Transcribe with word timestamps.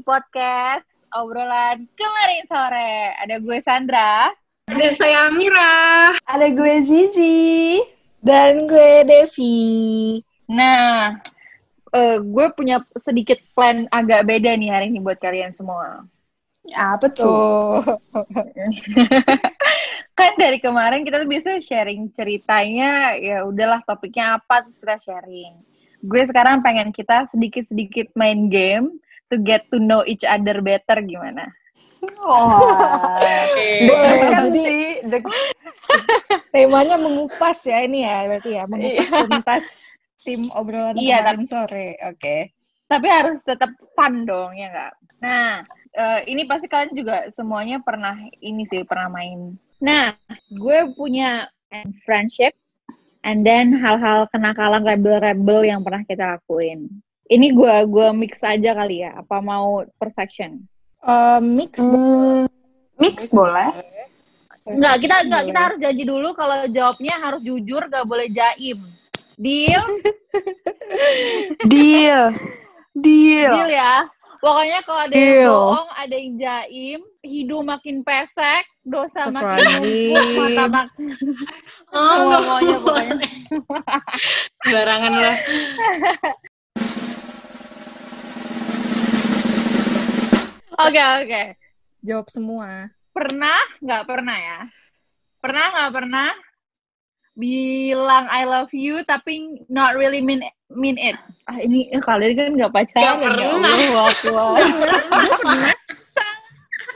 di 0.00 0.08
podcast 0.08 0.88
obrolan 1.12 1.84
kemarin 1.92 2.48
sore. 2.48 3.12
Ada 3.20 3.36
gue 3.36 3.58
Sandra. 3.60 4.32
Ada 4.72 4.88
saya 4.96 5.28
Mira. 5.28 6.16
Ada 6.24 6.48
gue 6.56 6.74
Zizi. 6.88 7.76
Dan 8.24 8.64
gue 8.64 9.04
Devi. 9.04 10.16
Nah, 10.48 11.20
uh, 11.92 12.16
gue 12.16 12.46
punya 12.56 12.80
sedikit 13.04 13.36
plan 13.52 13.84
agak 13.92 14.24
beda 14.24 14.56
nih 14.56 14.72
hari 14.72 14.88
ini 14.88 15.04
buat 15.04 15.20
kalian 15.20 15.52
semua. 15.52 16.08
Apa 16.72 17.12
tuh? 17.12 17.84
kan 20.16 20.32
dari 20.40 20.64
kemarin 20.64 21.04
kita 21.04 21.20
tuh 21.20 21.28
biasa 21.28 21.60
sharing 21.60 22.08
ceritanya, 22.16 23.20
ya 23.20 23.44
udahlah 23.44 23.84
topiknya 23.84 24.40
apa 24.40 24.64
terus 24.64 24.80
kita 24.80 24.96
sharing. 24.96 25.60
Gue 26.00 26.24
sekarang 26.24 26.64
pengen 26.64 26.88
kita 26.88 27.28
sedikit-sedikit 27.28 28.16
main 28.16 28.48
game 28.48 28.96
to 29.30 29.38
get 29.38 29.64
to 29.70 29.78
know 29.78 30.02
each 30.04 30.26
other 30.26 30.58
better 30.60 31.00
gimana? 31.00 31.46
Oh, 32.20 32.64
Oke. 33.20 33.68
Boleh. 33.86 34.18
kan 34.32 34.44
Jadi- 34.48 34.64
sih. 34.64 34.84
Dek- 35.06 35.28
Temanya 36.50 36.96
mengupas 36.96 37.60
ya 37.62 37.82
ini 37.82 38.02
ya 38.02 38.26
berarti 38.26 38.50
ya 38.56 38.64
mengupas 38.66 39.10
tuntas 39.26 39.66
tim 40.16 40.40
obrolan 40.54 40.94
Iya, 40.96 41.22
kemarin 41.24 41.44
sore. 41.46 41.88
Oke. 42.06 42.52
Tapi 42.86 43.06
harus 43.06 43.38
tetap 43.46 43.70
fun 43.94 44.26
dong, 44.26 44.58
ya 44.58 44.66
nggak? 44.68 44.92
Nah, 45.22 45.62
eh, 45.94 46.20
ini 46.26 46.42
pasti 46.44 46.66
kalian 46.66 46.90
juga 46.90 47.30
semuanya 47.30 47.78
pernah 47.78 48.16
ini 48.40 48.66
sih, 48.66 48.82
pernah 48.82 49.06
main. 49.06 49.54
Nah, 49.78 50.12
gue 50.50 50.78
punya 50.94 51.46
friendship, 52.02 52.50
and 53.22 53.46
then 53.46 53.70
hal-hal 53.72 54.26
kenakalan 54.28 54.82
rebel-rebel 54.82 55.62
yang 55.62 55.80
pernah 55.86 56.02
kita 56.02 56.36
lakuin. 56.36 56.90
Ini 57.30 57.54
gue 57.54 57.74
gue 57.86 58.08
mix 58.10 58.42
aja 58.42 58.74
kali 58.74 59.06
ya, 59.06 59.22
apa 59.22 59.38
mau 59.38 59.86
per 60.02 60.10
section? 60.18 60.66
Eh, 60.98 61.38
mix 61.38 61.78
Hmm, 61.78 62.50
mix 62.98 63.30
boleh. 63.30 63.70
Enggak, 64.66 64.98
kita 64.98 65.14
enggak, 65.22 65.42
kita 65.46 65.60
harus 65.62 65.78
janji 65.78 66.02
dulu 66.02 66.34
kalau 66.34 66.66
jawabnya 66.66 67.14
harus 67.22 67.40
jujur, 67.46 67.86
gak 67.86 68.02
boleh 68.02 68.26
jaim. 68.28 68.82
Deal? 69.38 69.84
Deal. 71.70 72.34
Deal. 72.92 73.52
Deal 73.54 73.70
ya. 73.70 74.10
Pokoknya 74.42 74.78
kalau 74.82 75.00
ada 75.06 75.14
yang 75.14 75.30
Deal. 75.38 75.52
bohong, 75.54 75.88
ada 75.94 76.14
yang 76.18 76.32
jaim, 76.34 77.00
hidung 77.22 77.64
makin 77.64 78.02
pesek, 78.02 78.64
dosa 78.82 79.30
makin 79.30 79.64
numpuk, 79.70 80.24
mata 80.34 80.64
makin 80.66 81.06
Oh, 81.94 82.18
boleh. 82.26 82.74
pokoknya. 82.74 83.28
Sembarangan 84.66 85.12
lah. 85.14 85.36
Oke, 90.80 91.02
oke. 91.20 91.42
jawab 92.00 92.26
semua. 92.32 92.88
Pernah 93.12 93.60
nggak 93.80 94.04
pernah 94.08 94.36
ya? 94.38 94.60
Pernah 95.40 95.64
nggak 95.74 95.92
pernah 95.92 96.28
bilang 97.36 98.26
I 98.28 98.44
love 98.44 98.72
you 98.72 99.00
tapi 99.04 99.64
not 99.68 99.96
really 99.96 100.20
mean 100.20 100.40
mean 100.68 100.96
it. 100.96 101.16
Ah, 101.44 101.58
ini 101.58 101.88
eh, 101.88 102.00
kalian 102.00 102.32
kan 102.36 102.48
nggak 102.56 102.72
pacaran 102.72 103.00
Nggak 103.00 103.16
ya 103.16 103.24
pernah. 103.24 103.48
Allah. 103.50 104.56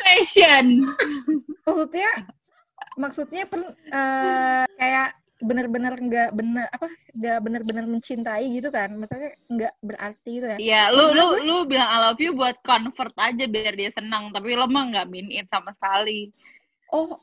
Fashion. 0.05 0.67
Maksudnya 1.65 2.11
maksudnya 2.95 3.43
per- 3.49 3.77
eh, 3.89 4.65
kayak 4.79 5.09
benar-benar 5.45 5.95
nggak 6.01 6.33
benar 6.33 6.67
apa 6.73 6.89
nggak 7.13 7.39
benar-benar 7.45 7.85
mencintai 7.85 8.45
gitu 8.57 8.73
kan? 8.73 8.97
Maksudnya 8.97 9.37
nggak 9.53 9.75
berarti 9.85 10.31
gitu 10.41 10.47
ya? 10.49 10.59
Iya, 10.59 10.83
lu 10.97 11.13
lu 11.13 11.27
lu 11.45 11.57
bilang 11.69 11.89
I 11.89 11.99
love 12.09 12.21
you 12.21 12.33
buat 12.33 12.57
convert 12.65 13.13
aja 13.21 13.45
biar 13.45 13.77
dia 13.77 13.93
senang, 13.93 14.33
tapi 14.33 14.57
lo 14.57 14.65
mah 14.67 14.89
nggak 14.89 15.07
mean 15.13 15.29
it 15.29 15.47
sama 15.53 15.71
sekali. 15.77 16.33
oh 16.95 17.21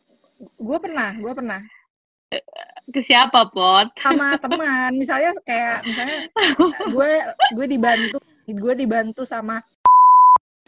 gue 0.57 0.77
pernah 0.77 1.17
gue 1.17 1.33
pernah. 1.33 1.61
Ke 2.91 3.03
siapa, 3.03 3.51
Pot? 3.51 3.91
sama 3.99 4.39
teman 4.39 4.95
misalnya 4.95 5.35
kayak 5.43 5.83
misalnya 5.83 6.19
gue 6.95 7.11
gue 7.59 7.65
dibantu 7.67 8.17
gue 8.47 8.73
dibantu 8.75 9.23
sama 9.27 9.59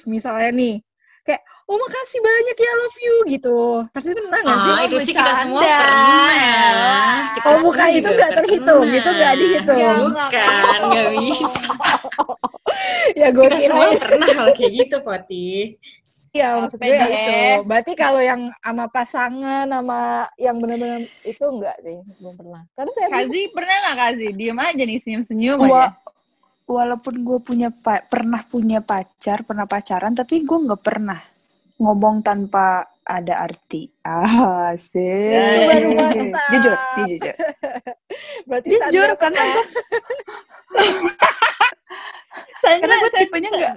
misalnya 0.08 0.52
nih 0.52 0.76
kayak 1.24 1.40
oh 1.64 1.78
makasih 1.78 2.20
banyak 2.20 2.58
ya 2.58 2.72
love 2.76 3.00
you 3.00 3.16
gitu 3.30 3.58
pasti 3.90 4.12
pernah 4.12 4.40
nggak 4.40 4.58
sih 4.58 4.70
Ah, 4.70 4.82
itu 4.84 4.98
sih 5.00 5.14
kita 5.14 5.34
semua 5.40 5.62
pernah. 5.64 7.16
Kita 7.34 7.48
Oh, 7.50 7.58
bukan, 7.62 7.88
itu 7.90 8.10
nggak 8.10 8.32
terhitung, 8.38 8.84
pernah. 8.86 9.00
itu 9.00 9.10
nggak 9.10 9.34
dihitung. 9.36 9.80
Ya, 9.80 9.94
Bukan, 9.98 10.30
nggak 10.92 11.10
bisa. 11.18 11.72
ya 13.14 13.28
gue 13.30 13.44
Kita 13.44 13.56
kira 13.56 13.66
semua 13.66 13.86
pernah 13.98 14.28
hal 14.30 14.48
kayak 14.54 14.72
gitu, 14.76 14.96
Poti. 15.02 15.50
ya 16.34 16.58
maksud 16.58 16.78
Apa 16.78 16.86
gue 16.88 16.98
ya 16.98 17.06
itu 17.06 17.34
berarti 17.64 17.92
kalau 17.94 18.18
yang 18.18 18.42
sama 18.60 18.86
pasangan 18.90 19.70
sama 19.70 20.02
yang 20.36 20.58
benar-benar 20.58 21.06
itu 21.22 21.46
enggak 21.46 21.78
sih 21.80 22.02
belum 22.18 22.34
pernah 22.34 22.62
karena 22.74 22.92
saya 22.92 23.08
Kazi 23.14 23.42
pernah 23.54 23.76
nggak 23.80 23.98
Kazi? 24.00 24.28
Diem 24.34 24.58
aja 24.58 24.82
nih 24.84 24.98
senyum-senyum 24.98 25.58
aja. 25.62 25.94
Walaupun 26.68 27.24
gue 27.24 27.40
punya 27.44 27.70
pernah 28.08 28.42
punya 28.48 28.80
pacar, 28.80 29.44
pernah 29.44 29.68
pacaran, 29.68 30.16
tapi 30.16 30.44
gue 30.44 30.58
nggak 30.58 30.84
pernah 30.84 31.20
ngomong 31.80 32.24
tanpa 32.24 32.88
ada 33.04 33.44
arti. 33.44 33.92
Ah, 34.04 34.72
sih. 34.80 35.36
Jujur, 36.56 36.78
nih 36.78 37.06
jujur. 37.16 37.36
berarti 38.48 38.68
Jujur 38.72 39.10
Sandra 39.12 39.16
karena 39.20 39.44
gue 39.44 39.64
karena 42.82 42.96
gue 42.96 43.12
tipenya 43.20 43.50
nggak. 43.52 43.76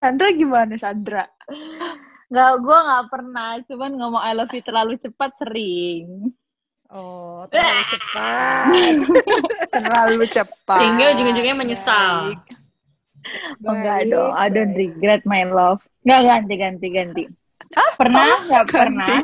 Sandra 0.00 0.28
gimana 0.32 0.74
Sandra? 0.78 1.24
Nggak, 2.30 2.52
gue 2.62 2.78
nggak 2.78 3.06
pernah. 3.10 3.50
Cuman 3.66 3.90
ngomong 3.98 4.22
I 4.22 4.32
love 4.38 4.54
you 4.54 4.62
terlalu 4.62 4.94
cepat 5.02 5.34
sering. 5.42 6.30
Oh 6.90 7.46
terlalu 7.50 7.82
cepat 7.90 8.64
Terlalu 9.74 10.24
cepat. 10.26 10.78
Sehingga 10.82 11.04
ujung-ujungnya 11.14 11.54
menyesal. 11.54 12.34
Baik. 12.34 12.42
Oh, 13.62 13.74
enggak 13.76 14.00
dong. 14.10 14.32
I 14.34 14.46
don't 14.50 14.74
regret 14.74 15.22
my 15.28 15.46
love. 15.46 15.80
Nggak 16.02 16.20
ganti, 16.26 16.54
ganti, 16.56 16.86
ganti. 16.90 17.22
Pernah 17.94 18.26
nggak 18.48 18.64
ganti. 18.66 18.74
pernah? 18.74 19.16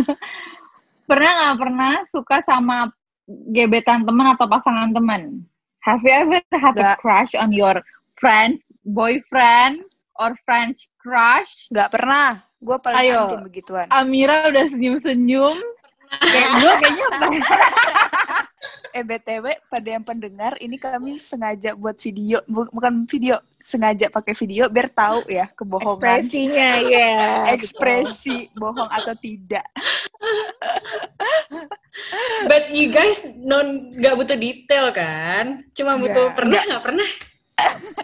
pernah 1.10 1.30
nggak 1.34 1.56
pernah 1.58 1.92
suka 2.14 2.36
sama 2.46 2.86
gebetan 3.50 4.06
teman 4.06 4.36
atau 4.36 4.46
pasangan 4.46 4.94
teman? 4.94 5.42
Have 5.80 6.04
you 6.04 6.12
ever 6.12 6.38
had 6.52 6.76
a 6.76 6.94
crush 7.00 7.32
on 7.32 7.50
your 7.56 7.80
friend's 8.20 8.62
boyfriend 8.84 9.82
or 10.20 10.36
French 10.44 10.86
crush? 11.00 11.72
Nggak 11.72 11.90
pernah. 11.96 12.44
Gue 12.60 12.76
paling 12.76 13.00
Ayo. 13.00 13.24
anti 13.24 13.36
begituan. 13.40 13.88
Amira 13.88 14.52
udah 14.52 14.68
senyum-senyum. 14.68 15.56
Kayak 16.12 16.50
gue 16.60 16.72
kayaknya 16.76 17.06
Eh 18.90 19.06
BTW 19.06 19.46
pada 19.70 19.88
yang 19.88 20.02
pendengar 20.02 20.58
ini 20.58 20.74
kami 20.74 21.14
sengaja 21.14 21.72
buat 21.72 21.94
video 21.96 22.42
bu- 22.44 22.66
bukan 22.70 23.06
video 23.06 23.38
sengaja 23.56 24.10
pakai 24.10 24.34
video 24.34 24.66
biar 24.66 24.90
tahu 24.90 25.22
ya 25.26 25.46
kebohongan 25.48 26.18
ekspresinya 26.18 26.68
ya 26.90 27.12
ekspresi 27.48 28.50
bohong 28.52 28.90
atau 28.90 29.14
tidak. 29.14 29.62
But 32.46 32.70
you 32.70 32.88
guys 32.88 33.22
non 33.36 33.92
nggak 33.92 34.14
butuh 34.16 34.34
detail 34.34 34.90
kan? 34.90 35.62
Cuma 35.70 35.94
butuh 35.94 36.26
Nggak. 36.26 36.36
pernah 36.36 36.60
nggak 36.66 36.82
pernah? 36.82 37.08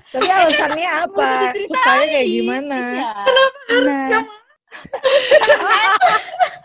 tapi 0.06 0.28
alasannya 0.28 0.88
apa 1.00 1.26
sukanya 1.56 2.06
kayak 2.12 2.28
gimana 2.28 2.76
Iya. 2.92 3.10
Nah, 3.80 4.22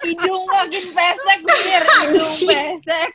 Hidung 0.01 0.43
makin 0.49 0.85
pesek, 0.91 1.39
Mir. 1.41 1.83
Hidung 1.85 2.39
pesek. 2.49 3.13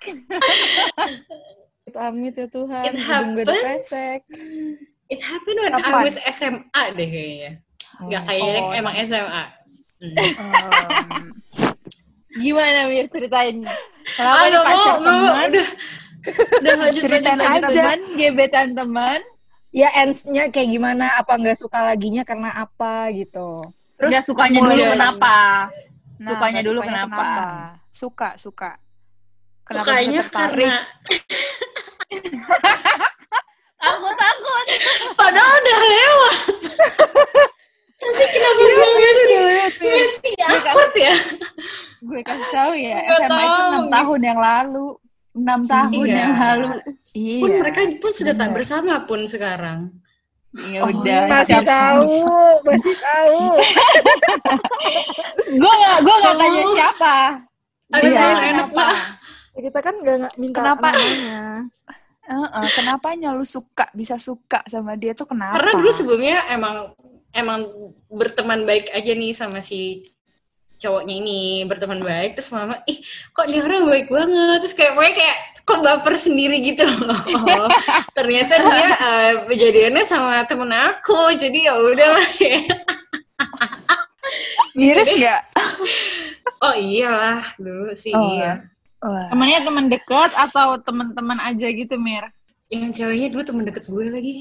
amit 1.97 2.37
ya 2.37 2.45
Tuhan 2.45 2.85
It 2.85 3.01
hidung 3.01 3.33
gue 3.33 3.45
pesek 3.49 4.21
It 5.09 5.21
happened 5.23 5.59
when 5.65 5.73
Kapan? 5.73 5.97
I 5.97 6.05
was 6.05 6.19
SMA 6.29 6.83
deh 6.93 7.09
kayaknya. 7.09 7.51
Nggak 8.03 8.23
kayaknya 8.27 8.61
Oh, 8.61 8.75
emang 8.75 8.95
SMA. 9.01 9.45
Hmm. 9.97 10.17
Gimana, 12.37 12.91
Mir? 12.91 13.07
Ceritain. 13.09 13.63
Kenapa 14.13 14.37
Ah, 14.37 14.45
nggak 14.51 14.65
mau, 14.67 14.77
mau, 14.77 14.99
teman? 14.99 15.49
udah. 15.49 15.69
Udah 16.59 16.75
lanjut, 16.77 17.01
Ceritain 17.01 17.39
aja. 17.41 17.65
Teman, 17.65 18.01
gebetan 18.19 18.69
teman. 18.75 19.21
Ya 19.71 19.89
ends-nya 19.99 20.49
kayak 20.49 20.69
gimana 20.71 21.17
apa 21.17 21.37
nggak 21.37 21.59
suka 21.59 21.85
laginya 21.85 22.23
karena 22.23 22.51
apa 22.55 23.11
gitu 23.13 23.61
terus 23.97 24.11
Nggak 24.11 24.25
sukanya 24.25 24.61
dulu 24.63 24.75
kenapa? 24.89 25.37
Nah, 26.17 26.31
Sukanya 26.33 26.61
dulu 26.65 26.81
sukanya 26.81 26.97
kenapa? 27.05 27.27
Suka, 27.93 28.29
suka. 28.41 28.71
Kenapa 29.63 29.85
Sukanya 29.85 30.09
bisa 30.17 30.31
tertarik? 30.33 30.65
karena 30.65 30.81
Takut, 33.77 34.15
takut. 34.17 34.67
padahal 35.15 35.55
udah 35.57 35.81
lewat. 35.85 36.37
Nanti 37.97 38.25
kenapa 38.29 38.61
Iya, 38.61 38.75
gue 38.75 38.89
masih, 38.99 39.39
masih 39.79 40.33
awkward 40.43 40.95
ya? 40.97 41.15
Gue 42.03 42.21
kasih 42.23 42.49
tahu 42.51 42.73
ya, 42.75 42.99
SMA 43.07 43.37
itu 43.37 43.63
tahu, 43.63 43.71
6 43.71 43.79
gitu. 43.79 43.93
tahun 43.93 44.21
yang 44.23 44.41
lalu. 44.41 44.87
6 45.37 45.61
tahun 45.69 45.93
Iya. 46.07 46.17
yang 46.17 46.33
lalu. 46.35 46.69
Iya. 47.17 47.41
Pun 47.41 47.51
mereka 47.57 47.81
pun 47.97 48.13
sudah 48.13 48.35
tak 48.37 48.51
bersama 48.53 49.01
pun 49.03 49.25
sekarang. 49.25 49.89
Ya 50.69 50.85
Oh, 50.85 50.89
udah. 50.89 51.21
Masih 51.29 51.49
siap 51.49 51.65
tahu, 51.65 52.17
masih 52.65 52.97
tahu. 52.97 53.41
Gue 55.57 55.73
gak, 55.75 55.97
gue 56.01 56.15
gak 56.17 56.35
tanya 56.37 56.63
siapa. 56.73 57.17
Aduh, 57.87 58.09
Iya. 58.11 58.27
enak 58.51 58.69
Kenapa? 58.69 58.83
lah. 58.83 58.99
Ya, 59.57 59.61
kita 59.63 59.79
kan 59.81 59.95
nggak 59.97 60.17
nggak 60.21 60.35
minta 60.37 60.59
Kenapa? 60.61 60.89
namanya. 60.93 61.41
Heeh, 62.27 62.67
kenapanya 62.75 63.29
lu 63.31 63.47
suka 63.47 63.87
bisa 63.95 64.19
suka 64.19 64.59
sama 64.67 64.99
dia 64.99 65.15
tuh 65.15 65.31
kenapa? 65.31 65.57
Karena 65.57 65.73
dulu 65.79 65.91
sebelumnya 65.95 66.43
emang 66.51 66.91
emang 67.31 67.63
berteman 68.11 68.67
baik 68.67 68.91
aja 68.91 69.13
nih 69.15 69.31
sama 69.31 69.63
si 69.63 70.03
cowoknya 70.87 71.15
ini 71.19 71.67
berteman 71.67 71.99
baik 71.99 72.39
terus 72.39 72.55
mama 72.55 72.79
ih 72.87 73.03
kok 73.35 73.51
dia 73.51 73.67
orang 73.67 73.91
baik 73.91 74.07
banget. 74.07 74.63
Terus 74.63 74.75
kayak 74.79 74.93
pokoknya 74.95 75.15
kayak 75.19 75.37
kok 75.67 75.81
baper 75.83 76.15
sendiri 76.15 76.57
gitu 76.63 76.87
loh. 76.87 77.19
Ternyata 78.17 78.55
dia 78.63 78.89
eh, 78.95 79.33
kejadiannya 79.51 80.05
sama 80.07 80.47
temen 80.47 80.71
aku 80.71 81.35
jadi 81.35 81.71
ya 81.71 81.75
udahlah 81.75 82.31
ya. 82.39 82.59
Miris 84.79 85.11
nggak? 85.11 85.43
oh 86.65 86.75
iyalah 86.79 87.43
dulu 87.59 87.91
sih 87.99 88.15
Oh, 88.15 88.39
iya. 88.39 88.63
Wah. 89.03 89.29
Temennya 89.29 89.61
teman 89.67 89.87
dekat 89.93 90.33
atau 90.35 90.81
teman-teman 90.81 91.39
aja 91.43 91.69
gitu, 91.69 92.01
Mir? 92.01 92.33
yang 92.67 92.91
ceweknya 92.91 93.31
dulu 93.31 93.43
temen 93.47 93.63
deket 93.63 93.85
gue 93.87 94.07
lagi. 94.11 94.35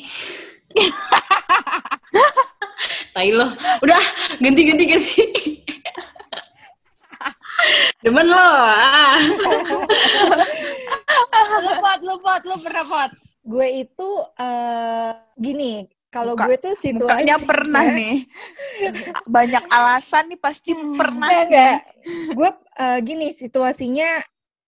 Tai 3.13 3.29
lo 3.31 3.47
udah 3.85 4.01
ganti 4.41 4.61
ganti 4.65 4.83
ganti 4.89 5.23
demen 8.03 8.25
lo 8.29 8.37
ah. 8.37 9.17
lu 11.63 11.71
pot, 11.79 11.99
lu 12.03 12.15
pot, 12.21 12.41
lu 12.45 12.55
pernah 12.61 12.85
pot. 12.85 13.11
Gue 13.45 13.67
itu 13.85 14.09
eh 14.41 15.11
gini, 15.37 15.85
kalau 16.15 16.33
Muka- 16.33 16.47
gue 16.47 16.57
tuh 16.63 16.73
situasi 16.79 17.27
Mukanya 17.27 17.37
pernah 17.43 17.83
nih. 17.91 18.15
Banyak 19.27 19.63
alasan 19.67 20.31
nih 20.31 20.39
pasti 20.39 20.71
pernah. 20.71 21.27
Enggak, 21.27 21.43
enggak. 21.51 21.77
Gue 22.31 22.49
eh, 22.79 22.99
gini 23.03 23.27
situasinya 23.35 24.23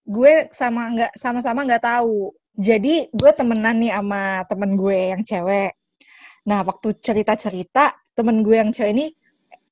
gue 0.07 0.33
sama 0.51 0.92
nggak 0.92 1.12
sama-sama 1.16 1.63
nggak 1.63 1.83
tahu. 1.88 2.36
Jadi 2.57 3.07
gue 3.13 3.31
temenan 3.31 3.78
nih 3.80 3.94
sama 3.95 4.44
temen 4.50 4.75
gue 4.75 5.00
yang 5.16 5.22
cewek. 5.24 5.72
Nah 6.50 6.63
waktu 6.68 6.95
cerita-cerita 7.00 7.95
temen 8.12 8.44
gue 8.44 8.56
yang 8.57 8.72
cewek 8.74 8.92
ini 8.92 9.07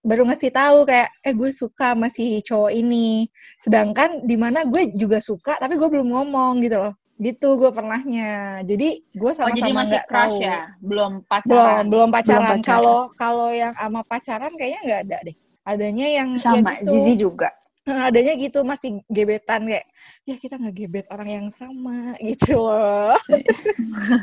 baru 0.06 0.22
ngasih 0.30 0.54
tahu 0.54 0.86
kayak 0.86 1.10
eh 1.26 1.34
gue 1.34 1.50
suka 1.50 1.98
sama 1.98 2.08
si 2.08 2.40
cowok 2.46 2.72
ini. 2.72 3.26
Sedangkan 3.58 4.22
di 4.22 4.38
mana 4.38 4.62
gue 4.64 4.94
juga 4.94 5.18
suka 5.18 5.58
tapi 5.58 5.76
gue 5.76 5.90
belum 5.90 6.14
ngomong 6.14 6.62
gitu 6.62 6.78
loh. 6.78 6.94
Gitu 7.18 7.48
gue 7.58 7.72
pernahnya. 7.74 8.62
Jadi 8.62 9.02
gue 9.10 9.32
Oh, 9.32 9.34
jadi 9.34 9.60
sama-sama 9.66 9.82
masih 9.82 9.90
nggak 9.98 10.06
crush 10.06 10.38
tahu. 10.38 10.46
ya? 10.46 10.60
Belum 10.78 11.12
Belum, 11.12 11.26
pacaran? 11.26 11.84
belum 11.90 12.10
pacaran. 12.14 12.42
pacaran. 12.46 12.62
Kalau 12.62 13.00
kalau 13.18 13.50
yang 13.50 13.74
sama 13.74 14.00
pacaran 14.06 14.52
kayaknya 14.54 14.80
nggak 14.86 15.02
ada 15.10 15.18
deh. 15.26 15.36
Adanya 15.66 16.08
yang 16.08 16.30
ya 16.38 16.42
Sama 16.46 16.72
gitu. 16.78 16.86
Zizi 16.94 17.14
juga. 17.18 17.50
Adanya 17.86 18.34
gitu 18.34 18.66
masih 18.66 18.98
gebetan 19.10 19.62
kayak 19.66 19.86
ya 20.26 20.36
kita 20.38 20.58
nggak 20.58 20.74
gebet 20.74 21.06
orang 21.10 21.30
yang 21.30 21.48
sama 21.50 22.14
gitu 22.22 22.58
loh. 22.58 23.18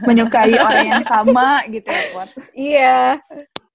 Menyukai 0.07 0.55
orang 0.59 0.87
yang 0.99 1.05
sama 1.07 1.63
gitu 1.71 1.87
ya, 1.91 2.03
iya. 2.55 2.99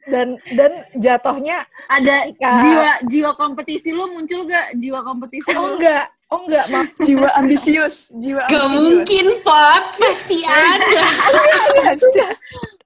Dan 0.08 0.28
dan 0.52 0.72
jatuhnya 0.96 1.68
Ada 1.88 2.32
Ketika- 2.32 2.60
jiwa 2.60 2.92
jiwa 3.06 3.32
kompetisi 3.34 3.92
lu 3.92 4.08
muncul 4.10 4.44
gak? 4.44 4.76
Jiwa 4.76 5.04
kompetisi 5.04 5.52
oh 5.52 5.60
lu? 5.60 5.76
enggak, 5.76 6.06
oh 6.30 6.40
enggak 6.44 6.66
mak 6.68 6.88
Jiwa 7.08 7.28
ambisius, 7.36 7.96
jiwa 8.16 8.40
Gak 8.46 8.56
ambisius. 8.62 8.82
mungkin, 8.82 9.26
Pot. 9.42 9.84
Pasti 9.98 10.38
ada. 10.42 10.88
Pasti. 11.84 12.22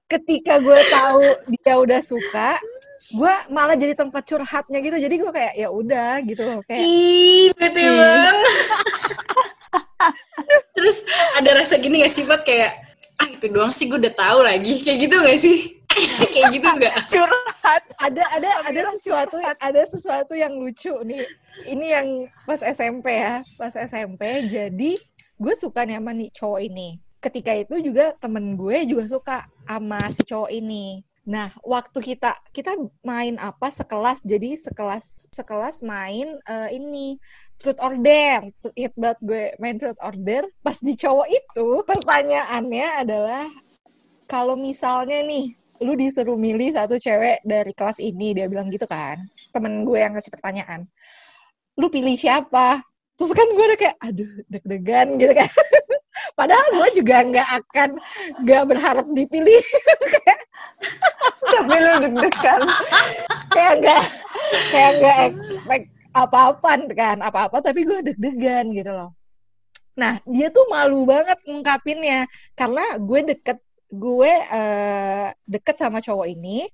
ketika 0.04 0.58
gue 0.58 0.76
tahu 0.88 1.24
dia 1.56 1.74
udah 1.74 2.00
suka, 2.00 2.60
gue 3.08 3.34
malah 3.48 3.72
jadi 3.74 3.94
tempat 3.94 4.22
curhatnya 4.22 4.78
gitu. 4.78 4.98
Jadi 4.98 5.14
gue 5.16 5.30
kayak 5.30 5.54
ya 5.54 5.68
udah 5.70 6.20
gitu 6.20 6.42
loh 6.42 6.60
kayak 6.62 6.82
Ih, 6.82 7.48
bete 7.52 7.80
banget. 7.80 8.36
Terus 10.74 11.06
ada 11.32 11.50
rasa 11.54 11.78
gini 11.78 12.02
gak 12.02 12.12
sih, 12.12 12.24
Pot? 12.24 12.42
Kayak, 12.42 12.82
ah 13.16 13.28
itu 13.30 13.46
doang 13.46 13.70
sih 13.70 13.86
gue 13.86 13.96
udah 13.96 14.12
tahu 14.12 14.42
lagi. 14.42 14.82
Kayak 14.82 14.98
gitu 15.00 15.14
gak 15.16 15.38
sih? 15.38 15.58
Sih 16.00 16.28
kayak 16.34 16.48
gitu 16.56 16.68
gak? 16.78 16.94
Curhat. 17.08 17.82
ada 18.02 18.24
ada 18.34 18.50
ada 18.66 18.80
sesuatu 18.96 19.36
ada 19.38 19.82
sesuatu 19.86 20.32
yang 20.34 20.54
lucu 20.58 20.92
nih. 21.06 21.22
Ini 21.68 21.86
yang 21.86 22.08
pas 22.48 22.60
SMP 22.60 23.20
ya, 23.20 23.44
pas 23.60 23.74
SMP. 23.74 24.48
Jadi 24.48 24.98
gue 25.38 25.54
suka 25.54 25.86
nih 25.86 25.98
sama 25.98 26.12
nih 26.14 26.30
cowok 26.34 26.60
ini. 26.62 26.98
Ketika 27.22 27.54
itu 27.54 27.78
juga 27.78 28.14
temen 28.18 28.58
gue 28.58 28.82
juga 28.86 29.04
suka 29.06 29.38
sama 29.66 30.00
si 30.10 30.22
cowok 30.26 30.50
ini. 30.50 31.02
Nah, 31.22 31.54
waktu 31.62 32.02
kita 32.02 32.34
kita 32.50 32.74
main 33.06 33.38
apa 33.38 33.70
sekelas, 33.70 34.26
jadi 34.26 34.58
sekelas 34.58 35.30
sekelas 35.30 35.86
main 35.86 36.34
eh, 36.50 36.68
ini 36.74 37.14
truth 37.62 37.78
order. 37.78 38.50
Ingat 38.74 38.94
banget 38.98 39.18
gue 39.22 39.44
main 39.62 39.78
truth 39.78 40.00
order. 40.02 40.42
Pas 40.66 40.74
di 40.82 40.98
cowok 40.98 41.28
itu 41.30 41.66
pertanyaannya 41.86 43.06
adalah 43.06 43.46
kalau 44.26 44.58
misalnya 44.58 45.22
nih 45.22 45.54
lu 45.82 45.98
disuruh 45.98 46.38
milih 46.38 46.72
satu 46.72 46.96
cewek 46.96 47.42
dari 47.42 47.74
kelas 47.74 47.98
ini 47.98 48.32
dia 48.38 48.46
bilang 48.46 48.70
gitu 48.70 48.86
kan. 48.86 49.20
Temen 49.50 49.82
gue 49.82 49.98
yang 49.98 50.14
ngasih 50.14 50.32
pertanyaan 50.32 50.86
lu 51.76 51.88
pilih 51.88 52.16
siapa? 52.16 52.84
Terus 53.16 53.32
kan 53.36 53.46
gue 53.52 53.64
udah 53.64 53.78
kayak 53.78 53.96
aduh 54.02 54.30
deg-degan 54.48 55.16
gitu 55.20 55.32
kan. 55.36 55.50
Padahal 56.38 56.66
gue 56.72 56.88
juga 56.96 57.16
nggak 57.24 57.48
akan 57.62 57.90
nggak 58.44 58.62
berharap 58.68 59.06
dipilih. 59.12 59.62
Tapi 61.52 61.76
lu 61.76 61.92
deg-degan. 62.08 62.60
kayak 63.54 63.74
nggak 63.80 64.04
kayak 64.72 64.92
nggak 65.00 65.18
expect 65.32 65.86
apa-apa 66.12 66.92
kan 66.92 67.24
apa-apa 67.24 67.64
tapi 67.64 67.88
gue 67.88 68.04
deg-degan 68.04 68.68
gitu 68.76 68.92
loh. 68.92 69.16
Nah 69.96 70.20
dia 70.28 70.52
tuh 70.52 70.68
malu 70.68 71.08
banget 71.08 71.40
ngungkapinnya 71.48 72.28
karena 72.52 72.84
gue 73.00 73.20
deket 73.32 73.58
gue 73.92 74.32
eh, 74.32 75.28
deket 75.44 75.76
sama 75.76 76.00
cowok 76.00 76.26
ini 76.32 76.64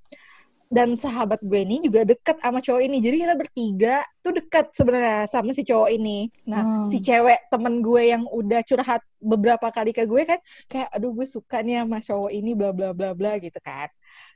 dan 0.69 1.01
sahabat 1.01 1.41
gue 1.41 1.65
ini 1.65 1.81
juga 1.81 2.05
deket 2.05 2.45
sama 2.45 2.61
cowok 2.61 2.83
ini. 2.85 3.01
Jadi 3.01 3.17
kita 3.25 3.35
bertiga 3.41 3.97
tuh 4.21 4.37
deket 4.37 4.69
sebenarnya 4.77 5.25
sama 5.25 5.57
si 5.57 5.65
cowok 5.65 5.89
ini. 5.97 6.29
Nah 6.45 6.63
Hmm. 6.63 6.85
si 6.87 7.01
cewek 7.01 7.49
temen 7.49 7.81
gue 7.81 8.13
yang 8.13 8.29
udah 8.29 8.61
curhat 8.69 9.01
beberapa 9.19 9.73
kali 9.73 9.97
ke 9.97 10.05
gue 10.05 10.23
kan 10.29 10.39
kayak 10.69 10.93
aduh 10.93 11.11
gue 11.17 11.25
suka 11.25 11.65
nih 11.65 11.83
sama 11.83 11.99
cowok 12.05 12.31
ini 12.31 12.53
bla 12.53 12.71
bla 12.77 12.93
bla 12.93 13.17
bla 13.17 13.41
gitu 13.41 13.57
kan. 13.65 13.89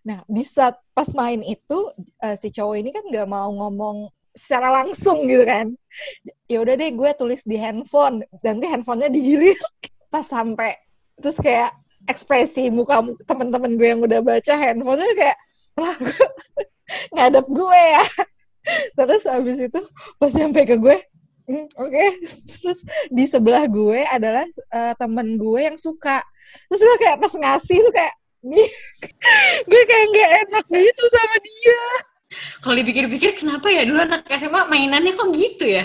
Nah 0.09 0.25
di 0.25 0.41
saat 0.43 0.81
pas 0.97 1.13
main 1.13 1.45
itu 1.45 1.79
eh, 2.25 2.35
si 2.41 2.49
cowok 2.49 2.77
ini 2.81 2.91
kan 2.97 3.05
nggak 3.07 3.29
mau 3.29 3.53
ngomong 3.53 4.09
secara 4.33 4.73
langsung 4.83 5.29
gitu 5.29 5.45
kan. 5.45 5.69
Ya 6.49 6.65
udah 6.65 6.81
deh 6.81 6.91
gue 6.97 7.11
tulis 7.21 7.45
di 7.45 7.61
handphone. 7.61 8.25
Nanti 8.41 8.67
handphonenya 8.73 9.13
digilir 9.13 9.53
pas 10.13 10.25
sampai 10.25 10.81
terus 11.21 11.37
kayak 11.37 11.82
ekspresi 12.11 12.69
muka 12.73 13.03
teman-teman 13.27 13.79
gue 13.79 13.89
yang 13.95 14.01
udah 14.03 14.21
baca 14.23 14.53
handphonenya 14.55 15.15
kayak 15.15 15.39
lah 15.79 15.97
ngadep 17.15 17.47
gue 17.49 17.83
ya? 17.97 18.05
Terus 18.99 19.23
habis 19.27 19.59
itu 19.59 19.81
pas 20.21 20.31
sampai 20.31 20.63
ke 20.69 20.77
gue 20.79 20.97
"Hmm, 21.43 21.67
oke. 21.75 22.05
Terus 22.51 22.79
di 23.11 23.25
sebelah 23.27 23.67
gue 23.67 24.07
adalah 24.07 24.47
eh, 24.47 24.95
temen 24.99 25.35
gue 25.39 25.61
yang 25.61 25.79
suka. 25.79 26.23
Terus 26.71 26.81
gue 26.81 26.97
kayak 27.03 27.19
pas 27.19 27.33
ngasih 27.35 27.79
tuh 27.83 27.93
kayak 27.95 28.15
nih 28.43 28.69
gue 29.71 29.83
kayak 29.87 30.05
nggak 30.11 30.31
enak 30.47 30.65
gitu 30.71 31.05
sama 31.11 31.37
dia. 31.43 31.83
Kalau 32.65 32.75
dipikir-pikir 32.81 33.31
kenapa 33.37 33.69
ya? 33.69 33.85
Dulu 33.85 33.99
anak 34.01 34.25
SMA 34.39 34.67
mainannya 34.71 35.13
kok 35.13 35.29
gitu 35.35 35.69
ya? 35.69 35.85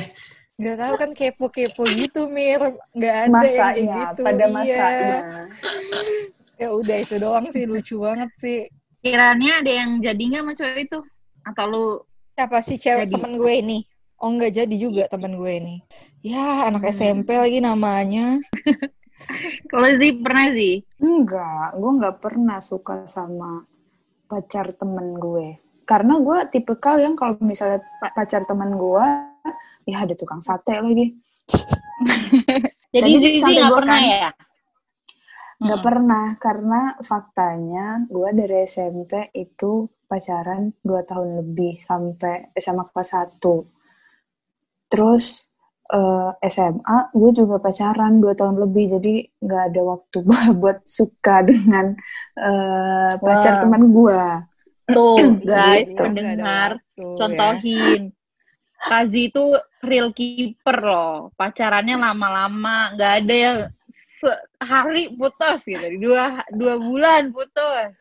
Nggak 0.57 0.77
tahu 0.77 0.93
kan 0.97 1.11
kepo-kepo 1.13 1.83
gitu 1.85 2.25
mir 2.25 2.57
nggak 2.97 3.15
ada 3.15 3.29
yang 3.29 3.31
kayak 3.31 3.45
Masanya, 3.45 3.95
gitu 4.09 4.21
pada 4.25 4.41
iya. 4.41 4.49
masanya. 4.49 5.19
ya 6.57 6.67
udah 6.73 6.97
itu 6.97 7.15
doang 7.21 7.45
sih 7.53 7.63
lucu 7.69 8.01
banget 8.01 8.31
sih 8.41 8.59
Kiranya 8.97 9.61
ada 9.61 9.71
yang 9.71 10.01
jadi 10.01 10.17
nggak 10.19 10.41
sama 10.43 10.53
cowok 10.57 10.77
itu? 10.81 10.99
Atau 11.45 11.65
lu 11.69 11.85
siapa 12.33 12.57
sih 12.65 12.77
cewek 12.77 13.05
Jadi. 13.05 13.13
temen 13.13 13.33
gue 13.37 13.53
ini 13.53 13.77
oh 14.17 14.29
nggak 14.33 14.53
jadi 14.57 14.75
juga 14.75 15.03
temen 15.05 15.37
gue 15.37 15.51
ini 15.53 15.75
ya 16.25 16.65
anak 16.65 16.89
Hmm. 16.89 16.93
SMP 16.93 17.37
lagi 17.37 17.61
namanya 17.61 18.41
kalau 19.71 19.87
sih 19.97 20.21
pernah 20.21 20.49
sih? 20.53 20.81
Enggak, 20.97 21.77
gue 21.77 21.91
nggak 22.01 22.17
pernah 22.17 22.57
suka 22.57 23.05
sama 23.05 23.65
pacar 24.25 24.73
temen 24.73 25.17
gue. 25.17 25.57
Karena 25.87 26.19
gue 26.19 26.37
tipikal 26.51 26.99
yang 26.99 27.15
kalau 27.15 27.37
misalnya 27.39 27.79
pa- 27.97 28.13
pacar 28.13 28.43
temen 28.45 28.75
gue, 28.75 29.05
ya 29.88 30.03
ada 30.03 30.13
tukang 30.13 30.44
sate 30.44 30.75
lagi. 30.77 31.15
Jadi 32.94 33.12
Tadi 33.15 33.24
Zizi 33.24 33.51
nggak 33.56 33.72
pernah 33.72 33.98
kan- 34.00 34.12
ya? 34.12 34.29
Nggak 35.58 35.79
Hmm. 35.82 35.88
pernah, 35.89 36.25
karena 36.38 36.82
faktanya 37.01 37.86
gue 38.06 38.29
dari 38.29 38.58
SMP 38.63 39.34
itu 39.34 39.89
pacaran 40.06 40.70
2 40.86 41.01
tahun 41.01 41.41
lebih 41.41 41.82
sampai 41.82 42.53
SMA 42.53 42.86
kelas 42.94 43.10
1. 43.17 43.65
Terus 44.88 45.25
eh, 45.88 46.32
SMA 46.46 46.98
gue 47.15 47.32
juga 47.32 47.58
pacaran 47.58 48.20
dua 48.20 48.36
tahun 48.36 48.60
lebih 48.60 49.00
jadi 49.00 49.13
nggak 49.39 49.63
ada 49.72 49.82
waktu 49.88 50.17
gue 50.20 50.41
buat 50.62 50.84
suka 50.84 51.41
dengan 51.41 51.96
eh, 52.36 53.12
pacar 53.17 53.53
Wah. 53.56 53.62
teman 53.63 53.84
gue 53.89 54.22
Tuh, 54.88 55.36
guys, 55.48 55.88
Gitu. 55.88 56.00
pendengar, 56.00 56.38
ada 56.38 56.79
waktu, 56.79 57.03
ya. 57.03 57.17
contohin. 57.20 58.01
Kazi 58.77 59.22
itu 59.27 59.44
real 59.84 60.13
keeper 60.13 60.77
loh. 60.81 61.34
Pacarannya 61.36 61.96
lama-lama, 61.98 62.93
nggak 62.98 63.13
ada 63.24 63.36
yang 63.36 63.57
sehari 64.17 65.13
putus 65.13 65.62
gitu. 65.65 65.88
Dua 66.01 66.41
dua 66.53 66.75
bulan 66.81 67.29
putus. 67.29 67.93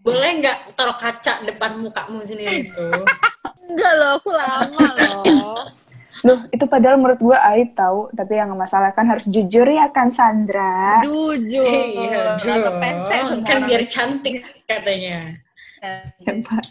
Boleh 0.00 0.30
nggak 0.38 0.78
taruh 0.78 0.94
kaca 0.94 1.42
depan 1.42 1.82
mukamu 1.82 2.22
sendiri 2.22 2.70
tuh? 2.70 3.02
Enggak 3.66 3.92
loh, 3.98 4.10
aku 4.22 4.30
lama 4.30 4.86
loh. 4.94 5.66
Loh, 6.24 6.38
itu 6.48 6.64
padahal 6.64 6.96
menurut 6.96 7.20
gue 7.20 7.38
aib 7.52 7.76
tahu, 7.76 8.08
tapi 8.16 8.40
yang 8.40 8.54
masalah 8.56 8.94
kan 8.96 9.04
harus 9.04 9.28
jujur 9.28 9.66
ya 9.68 9.90
kan 9.92 10.08
Sandra. 10.08 11.04
Jujur. 11.04 11.66
Iya 11.66 12.40
pesek 12.80 13.20
Kan 13.44 13.58
biar 13.68 13.82
cantik 13.84 14.40
katanya. 14.64 15.36
Hebat. 16.24 16.66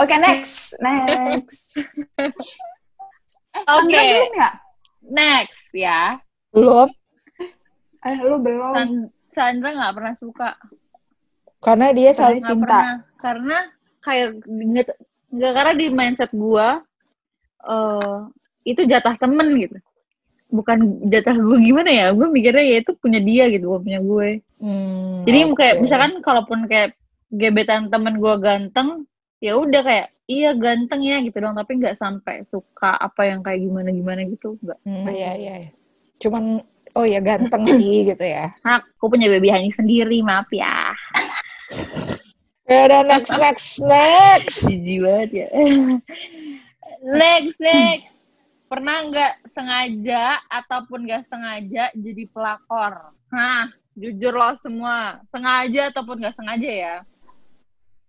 Oke, 0.00 0.14
next, 0.16 0.72
next. 0.80 1.76
Eh, 3.50 3.62
Oke. 3.64 3.88
Belum 3.88 4.30
ya? 4.34 4.50
Next 5.02 5.68
ya. 5.72 6.00
Belum, 6.50 6.88
Eh, 8.00 8.16
lu 8.20 8.36
belum. 8.38 8.72
San- 8.72 9.10
Sandra 9.32 9.70
nggak 9.70 9.94
pernah 9.94 10.14
suka. 10.14 10.50
karena 11.58 11.90
dia 11.90 12.10
selalu 12.12 12.38
cinta. 12.40 12.54
pernah. 12.70 12.94
Karena 13.18 13.58
kayak 13.98 14.28
nggak 14.46 14.86
nggak 15.28 15.52
karena 15.52 15.72
di 15.74 15.86
mindset 15.90 16.30
gua 16.30 16.80
eh 17.60 18.18
itu 18.64 18.86
jatah 18.86 19.18
temen 19.18 19.58
gitu. 19.58 19.74
Bukan 20.48 20.78
jatah 21.10 21.34
gue 21.34 21.58
gimana 21.58 21.90
ya? 21.90 22.06
Gue 22.14 22.30
mikirnya 22.30 22.62
ya 22.62 22.76
itu 22.80 22.94
punya 22.94 23.18
dia 23.18 23.50
gitu, 23.50 23.68
bukan 23.68 23.82
punya 23.84 24.00
gue. 24.00 24.28
Hmm, 24.56 25.26
Jadi 25.26 25.38
oke. 25.44 25.56
kayak 25.56 25.76
misalkan 25.82 26.12
kalaupun 26.22 26.64
kayak 26.64 26.94
gebetan 27.28 27.90
temen 27.90 28.16
gue 28.16 28.34
ganteng, 28.38 29.04
ya 29.38 29.58
udah 29.58 29.82
kayak 29.82 30.08
iya 30.28 30.52
ganteng 30.52 31.00
ya 31.02 31.18
gitu 31.24 31.40
dong, 31.40 31.56
tapi 31.56 31.80
nggak 31.80 31.96
sampai 31.96 32.44
suka 32.44 32.94
apa 33.00 33.26
yang 33.26 33.40
kayak 33.40 33.64
gimana 33.64 33.88
gimana 33.90 34.20
gitu, 34.28 34.60
nggak. 34.60 34.78
Hmm, 34.84 35.08
iya, 35.08 35.32
iya. 35.34 35.54
iya. 35.66 35.70
Cuman, 36.20 36.60
oh 36.92 37.06
ya 37.08 37.18
ganteng 37.24 37.64
sih 37.80 38.04
gitu 38.04 38.24
ya. 38.24 38.52
Aku 38.62 39.08
punya 39.08 39.32
baby 39.32 39.48
honey 39.48 39.72
sendiri, 39.72 40.20
maaf 40.20 40.46
ya. 40.52 40.92
Ya 42.68 42.84
udah 42.84 43.00
next, 43.08 43.32
next, 43.32 43.68
next. 43.80 44.56
Jijik 44.68 45.00
banget 45.00 45.30
ya. 45.32 45.48
next, 47.16 47.56
next. 47.56 48.12
Pernah 48.68 49.08
nggak 49.08 49.34
sengaja 49.56 50.44
ataupun 50.52 51.08
nggak 51.08 51.24
sengaja 51.32 51.88
jadi 51.96 52.28
pelakor? 52.28 53.16
Hah, 53.32 53.72
jujur 53.96 54.36
loh 54.36 54.52
semua. 54.60 55.24
Sengaja 55.32 55.88
ataupun 55.88 56.20
nggak 56.20 56.36
sengaja 56.36 56.68
ya. 56.68 56.94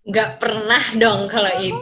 Nggak 0.10 0.42
pernah 0.42 0.84
dong 0.98 1.30
kalau 1.30 1.54
ada 1.54 1.62
itu. 1.62 1.78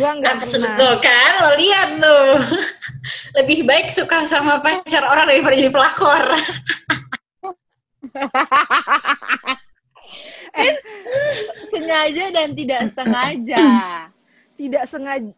Gua 0.00 0.10
nggak 0.16 0.40
pernah. 0.40 0.74
tuh 0.80 0.94
kan, 0.98 1.32
lo 1.44 1.52
lihat 1.60 2.00
tuh. 2.00 2.40
Lebih 3.36 3.68
baik 3.68 3.92
suka 3.92 4.24
sama 4.24 4.64
pacar 4.64 5.04
orang 5.04 5.28
daripada 5.28 5.54
jadi 5.60 5.68
pelakor. 5.70 6.24
Sengaja 11.70 12.24
dan 12.34 12.48
tidak 12.58 12.90
sengaja. 12.96 13.66
Tidak 14.58 14.84
sengaja. 14.88 15.32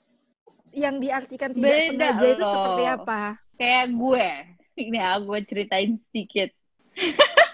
Yang 0.72 0.96
diartikan 1.04 1.50
tidak 1.52 1.68
Beda 1.68 2.16
sengaja 2.16 2.26
itu 2.32 2.40
loh. 2.40 2.54
seperti 2.56 2.84
apa? 2.88 3.20
Kayak 3.60 3.86
gue. 3.92 4.28
Ini 4.72 4.98
aku 5.04 5.36
ceritain 5.44 6.00
sedikit. 6.08 6.48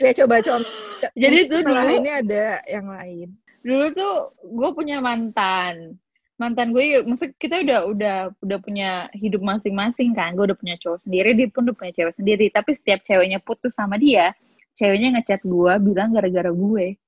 Ya 0.00 0.10
coba 0.16 0.40
contoh. 0.40 0.70
Jadi 1.18 1.50
tuh 1.50 1.60
setelah 1.66 1.84
dulu- 1.84 1.98
ini 1.98 2.10
ada 2.10 2.44
yang 2.70 2.86
lain. 2.86 3.28
Dulu 3.62 3.86
tuh 3.94 4.14
gue 4.42 4.70
punya 4.74 4.98
mantan. 5.02 5.98
Mantan 6.40 6.74
gue, 6.74 7.06
maksud 7.06 7.38
kita 7.38 7.62
udah 7.62 7.80
udah 7.86 8.16
udah 8.42 8.58
punya 8.58 9.06
hidup 9.14 9.38
masing-masing 9.46 10.10
kan. 10.10 10.34
Gue 10.34 10.50
udah 10.50 10.58
punya 10.58 10.74
cowok 10.82 11.06
sendiri, 11.06 11.38
dia 11.38 11.46
pun 11.52 11.70
udah 11.70 11.76
punya 11.78 11.92
cewek 11.94 12.14
sendiri. 12.18 12.46
Tapi 12.50 12.74
setiap 12.74 12.98
ceweknya 13.06 13.38
putus 13.38 13.78
sama 13.78 13.94
dia, 13.94 14.34
ceweknya 14.74 15.14
ngechat 15.18 15.46
gue 15.46 15.72
bilang 15.86 16.10
gara-gara 16.10 16.50
gue. 16.50 16.98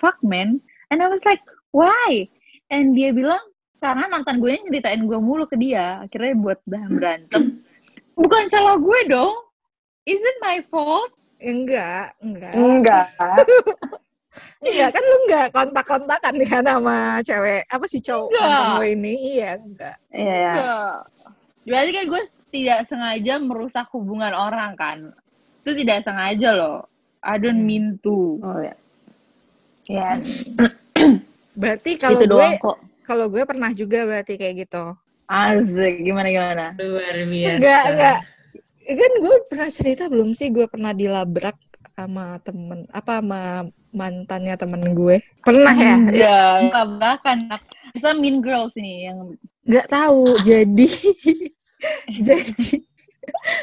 Fuck 0.00 0.24
man. 0.24 0.64
And 0.88 1.04
I 1.04 1.12
was 1.12 1.20
like, 1.28 1.44
why? 1.76 2.24
And 2.72 2.96
dia 2.96 3.12
bilang 3.12 3.42
karena 3.84 4.08
mantan 4.08 4.40
gue 4.40 4.56
nyeritain 4.64 5.04
gue 5.04 5.18
mulu 5.20 5.44
ke 5.44 5.60
dia. 5.60 6.00
Akhirnya 6.08 6.32
buat 6.40 6.60
bahan 6.64 6.90
berantem. 6.96 7.42
Bukan 8.20 8.48
salah 8.48 8.80
gue 8.80 9.00
dong. 9.12 9.36
Is 10.08 10.24
it 10.24 10.36
my 10.40 10.64
fault? 10.72 11.12
Enggak, 11.40 12.14
enggak. 12.20 12.52
Enggak. 12.54 13.06
Enggak, 14.60 14.92
kan 14.92 15.02
lu 15.02 15.16
enggak 15.26 15.46
kontak-kontakan 15.56 16.34
kan 16.46 16.62
sama 16.62 17.18
cewek. 17.24 17.64
Apa 17.66 17.84
sih 17.88 17.98
cowok 18.04 18.30
lo 18.30 18.84
ini? 18.84 19.40
Iya, 19.40 19.56
enggak. 19.56 19.96
Iya, 20.12 20.34
ya. 20.36 20.52
Enggak. 20.52 20.94
Berarti 21.64 21.90
kan 21.96 22.04
gue 22.06 22.22
tidak 22.52 22.78
sengaja 22.86 23.34
merusak 23.40 23.86
hubungan 23.96 24.32
orang 24.36 24.72
kan. 24.76 24.98
Itu 25.64 25.72
tidak 25.74 26.04
sengaja 26.04 26.54
loh. 26.54 26.84
I 27.24 27.36
don't 27.40 27.64
Hmm. 27.64 27.68
mean 27.68 27.86
to. 28.04 28.36
Oh 28.40 28.60
ya. 28.60 28.76
Yes. 29.88 30.46
Berarti 31.60 31.96
kalau 31.98 32.20
gue 32.20 32.48
kalau 33.02 33.26
gue 33.26 33.42
pernah 33.42 33.74
juga 33.74 34.06
berarti 34.06 34.38
kayak 34.38 34.68
gitu. 34.68 34.94
Asik, 35.26 36.04
gimana 36.06 36.28
gimana. 36.30 36.66
Luar 36.78 37.16
biasa. 37.26 37.56
Enggak, 37.58 37.82
enggak. 37.90 38.18
Kan 38.90 39.12
gue 39.22 39.36
pernah 39.46 39.70
cerita 39.70 40.10
belum 40.10 40.34
sih 40.34 40.50
gue 40.50 40.66
pernah 40.66 40.90
dilabrak 40.90 41.54
sama 41.94 42.40
temen 42.42 42.88
apa 42.90 43.20
sama 43.20 43.42
mantannya 43.94 44.54
temen 44.58 44.82
gue. 44.96 45.22
Pernah 45.46 45.74
ya? 45.76 45.96
Ya, 46.10 46.38
tabrakan. 46.74 47.50
Bisa 47.94 48.14
mean 48.14 48.42
girls 48.42 48.74
ini 48.74 49.10
yang 49.10 49.34
Nggak 49.66 49.86
tahu. 49.92 50.38
Jadi 50.48 50.88
jadi 52.28 52.76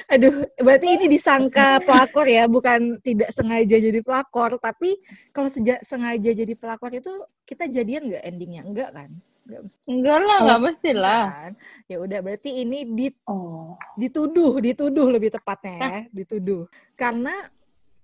aduh, 0.10 0.48
berarti 0.58 0.88
ini 0.98 1.06
disangka 1.12 1.84
pelakor 1.84 2.26
ya, 2.26 2.50
bukan 2.50 2.98
tidak 3.04 3.30
sengaja 3.36 3.78
jadi 3.78 4.00
pelakor, 4.02 4.58
tapi 4.58 4.98
kalau 5.36 5.50
sengaja 5.84 6.32
jadi 6.34 6.54
pelakor 6.58 6.90
itu 6.96 7.12
kita 7.46 7.70
jadian 7.70 8.10
nggak 8.10 8.24
endingnya? 8.26 8.62
Enggak 8.66 8.90
kan? 8.96 9.10
Enggak 9.48 9.64
mesti 9.64 9.88
enggak 9.88 10.20
lah, 10.28 10.40
enggak 10.44 10.62
mesti 10.68 10.92
lah. 10.92 11.24
kan? 11.32 11.52
Ya 11.88 11.98
udah 12.04 12.20
berarti 12.20 12.68
ini 12.68 12.84
di 12.84 13.08
Oh. 13.32 13.80
dituduh, 13.96 14.60
dituduh 14.60 15.08
lebih 15.08 15.32
tepatnya 15.32 15.76
ya, 15.80 16.04
dituduh. 16.12 16.68
Karena 17.00 17.32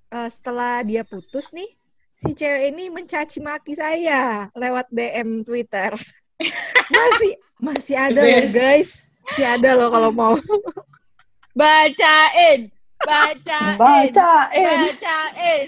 eh, 0.07 0.29
setelah 0.31 0.79
dia 0.87 1.03
putus 1.03 1.51
nih, 1.51 1.67
si 2.15 2.31
cewek 2.31 2.71
ini 2.71 2.87
mencaci 2.87 3.43
maki 3.43 3.75
saya 3.75 4.47
lewat 4.55 4.87
DM 4.87 5.43
Twitter. 5.43 5.91
masih 6.95 7.35
masih 7.59 7.95
ada 7.99 8.23
loh 8.23 8.47
guys, 8.47 9.11
masih 9.27 9.43
ada 9.43 9.75
loh 9.75 9.91
kalau 9.91 10.15
mau. 10.15 10.39
Bacain. 11.51 12.71
Bacain. 13.03 13.75
Bacain. 13.75 14.87
Bacain. 14.87 15.67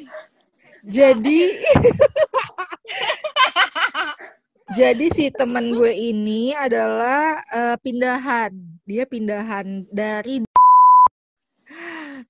Jadi 0.85 1.41
Jadi 4.73 5.13
si 5.13 5.29
teman 5.29 5.77
gue 5.77 5.93
ini 5.93 6.57
adalah 6.57 7.37
eh, 7.53 7.77
pindahan. 7.77 8.49
Dia 8.89 9.05
pindahan 9.05 9.85
dari 9.93 10.41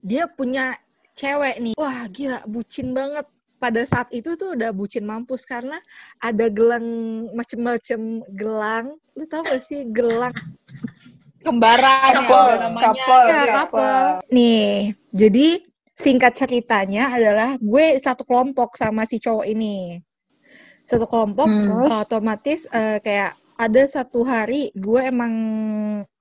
dia 0.03 0.27
punya 0.27 0.75
cewek 1.15 1.63
nih. 1.63 1.75
Wah, 1.79 2.05
gila 2.11 2.43
bucin 2.43 2.91
banget. 2.91 3.23
Pada 3.55 3.81
saat 3.87 4.11
itu 4.11 4.35
tuh 4.35 4.53
udah 4.53 4.75
bucin 4.75 5.07
mampus 5.07 5.47
karena 5.47 5.79
ada 6.19 6.51
gelang 6.51 6.83
macem-macem 7.33 8.19
gelang. 8.35 8.99
Lu 9.15 9.23
tau 9.31 9.41
gak 9.47 9.63
sih 9.63 9.87
gelang? 9.95 10.35
Kembaran 11.39 12.11
ya, 12.13 12.19
ada 12.19 12.55
namanya. 12.67 12.83
couple, 12.83 13.25
Ya, 13.31 13.41
couple. 13.63 14.05
Nih, 14.33 14.93
jadi 15.15 15.47
singkat 15.95 16.35
ceritanya 16.35 17.15
adalah 17.15 17.55
gue 17.55 17.95
satu 18.03 18.27
kelompok 18.27 18.75
sama 18.75 19.07
si 19.07 19.23
cowok 19.23 19.47
ini. 19.47 20.03
Satu 20.85 21.09
kelompok, 21.09 21.49
Hmm. 21.49 21.61
Terus? 21.65 21.91
otomatis 22.05 22.61
eh, 22.69 23.01
kayak 23.01 23.33
ada 23.55 23.81
satu 23.87 24.21
hari 24.21 24.69
gue 24.75 25.01
emang 25.01 25.33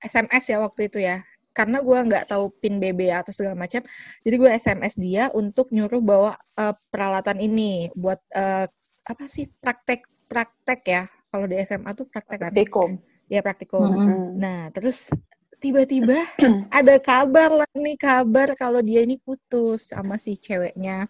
SMS 0.00 0.44
ya 0.48 0.58
waktu 0.62 0.88
itu 0.88 0.98
ya. 1.04 1.20
Karena 1.54 1.78
gue 1.84 1.94
nggak 1.94 2.34
tahu 2.34 2.50
pin 2.58 2.82
BB 2.82 3.14
atau 3.14 3.30
segala 3.30 3.54
macam. 3.54 3.84
Jadi 4.26 4.34
gue 4.34 4.50
SMS 4.50 4.94
dia 4.98 5.30
untuk 5.36 5.70
nyuruh 5.70 6.02
bawa 6.02 6.32
eh, 6.58 6.74
peralatan 6.90 7.38
ini 7.38 7.92
buat 7.94 8.18
eh, 8.34 8.66
apa 9.04 9.24
sih 9.28 9.46
praktek 9.60 10.08
praktek 10.26 10.80
ya. 10.88 11.02
Kalau 11.30 11.44
di 11.46 11.58
SMA 11.62 11.90
tuh 11.92 12.06
praktek 12.08 12.38
kan? 12.48 12.52
Dekom. 12.54 12.98
Ya 13.28 13.42
praktikum. 13.42 13.84
Mm-mm. 13.84 14.38
Nah, 14.38 14.70
terus 14.70 15.10
tiba-tiba 15.58 16.14
ada 16.78 16.94
kabar 17.00 17.50
lah 17.50 17.70
nih 17.74 17.96
kabar 17.96 18.54
kalau 18.54 18.84
dia 18.84 19.02
ini 19.02 19.18
putus 19.18 19.90
sama 19.90 20.20
si 20.20 20.36
ceweknya. 20.38 21.08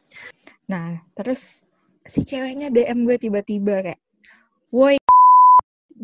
Nah, 0.71 1.01
terus 1.13 1.69
si 2.05 2.21
ceweknya 2.23 2.69
DM 2.69 3.09
gue 3.09 3.17
tiba-tiba 3.17 3.81
kayak, 3.81 4.01
"Woi, 4.69 5.01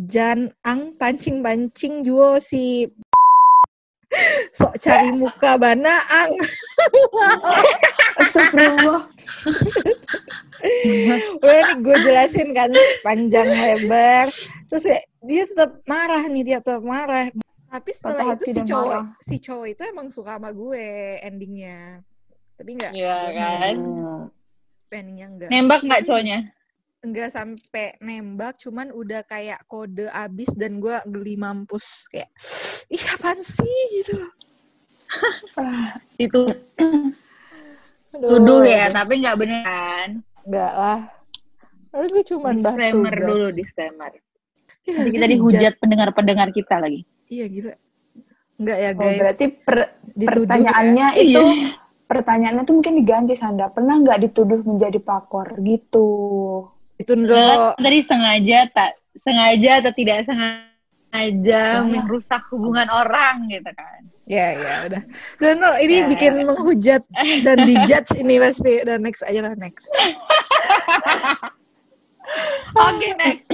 Jan 0.08 0.48
Ang 0.64 0.96
pancing-pancing 0.96 2.06
juo 2.06 2.40
si 2.40 2.88
sok 4.56 4.74
cari 4.82 5.12
muka 5.14 5.54
banaang. 5.60 6.30
Astagfirullah. 8.18 9.06
Udah 11.40 11.58
nih 11.62 11.76
gue 11.78 11.96
jelasin 12.02 12.50
kan 12.50 12.70
panjang 13.06 13.48
lebar. 13.48 14.26
Terus 14.66 14.84
ya, 14.88 14.98
dia 15.22 15.42
tetap 15.46 15.84
marah 15.86 16.26
nih, 16.26 16.42
dia 16.42 16.58
tetap 16.58 16.82
marah. 16.82 17.30
Tapi 17.70 17.90
setelah 17.94 18.34
Patah 18.34 18.42
itu 18.42 18.44
si 18.50 18.60
cowok, 18.66 18.90
marah. 18.90 19.06
si 19.22 19.36
cowok 19.38 19.66
itu 19.70 19.82
emang 19.86 20.08
suka 20.10 20.36
sama 20.36 20.50
gue 20.50 20.86
endingnya. 21.22 22.02
Tapi 22.58 22.70
enggak, 22.76 22.92
Iya 22.92 23.18
kan. 23.30 23.74
Hmm. 23.78 24.39
Endingnya 24.92 25.26
enggak. 25.28 25.48
Nembak 25.48 25.80
nggak 25.82 26.02
cowoknya? 26.04 26.38
Enggak 27.00 27.28
sampai 27.30 27.96
nembak, 27.98 28.58
cuman 28.58 28.90
udah 28.90 29.24
kayak 29.24 29.64
kode 29.64 30.04
abis 30.06 30.52
dan 30.52 30.78
gue 30.78 30.92
geli 31.08 31.32
mampus 31.34 32.04
kayak, 32.06 32.28
ih 32.88 33.04
apaan 33.16 33.40
sih 33.40 33.78
gitu. 33.96 34.20
Itu 36.16 36.44
Aduh, 38.10 38.28
tuduh 38.36 38.60
ya, 38.62 38.90
tapi 38.90 39.22
nggak 39.22 39.36
bener 39.38 39.62
kan? 39.62 40.08
Enggak 40.44 40.72
lah. 40.72 41.00
Lalu 41.90 42.06
gue 42.10 42.24
cuman 42.28 42.54
bahas 42.60 42.78
Disclaimer 42.78 43.14
tugas. 43.14 43.28
dulu, 43.30 43.46
disclaimer. 43.50 44.12
Nanti 44.80 45.10
kita 45.10 45.26
dihujat 45.26 45.72
pendengar-pendengar 45.78 46.48
kita 46.50 46.76
lagi. 46.78 47.06
Iya 47.26 47.46
gila. 47.46 47.74
Enggak 48.58 48.76
ya 48.76 48.90
Oh, 48.90 48.98
guys. 48.98 49.18
berarti 49.18 49.44
per- 49.56 49.92
Dituduh 50.10 50.44
pertanyaannya 50.44 51.08
ya. 51.08 51.16
itu 51.16 51.38
Iya. 51.40 51.79
Pertanyaannya 52.10 52.66
tuh 52.66 52.74
mungkin 52.74 52.98
diganti 52.98 53.38
Sanda. 53.38 53.70
Pernah 53.70 54.02
nggak 54.02 54.18
dituduh 54.20 54.66
menjadi 54.66 54.98
pakor 54.98 55.54
gitu? 55.62 56.10
Itu 56.98 57.14
dulu. 57.14 57.78
tadi 57.78 58.02
sengaja 58.02 58.66
tak 58.68 58.98
sengaja 59.22 59.80
atau 59.80 59.92
tidak 59.94 60.26
sengaja 60.26 60.68
Ah. 61.10 61.82
merusak 61.82 62.42
hubungan 62.50 62.86
orang 62.86 63.46
gitu 63.46 63.70
kan. 63.70 64.02
Ya 64.26 64.54
ya 64.54 64.74
udah. 64.86 65.02
Dan 65.38 65.58
no, 65.58 65.74
ini 65.76 66.02
Ya, 66.02 66.06
bikin 66.06 66.32
ya. 66.36 66.46
menghujat 66.46 67.02
dan 67.42 67.56
dijudge 67.68 68.14
ini 68.16 68.38
pasti. 68.38 68.82
Udah 68.82 68.98
next 68.98 69.22
aja 69.22 69.40
lah 69.42 69.54
next. 69.54 69.90
Oke, 72.80 73.08
next. 73.16 73.46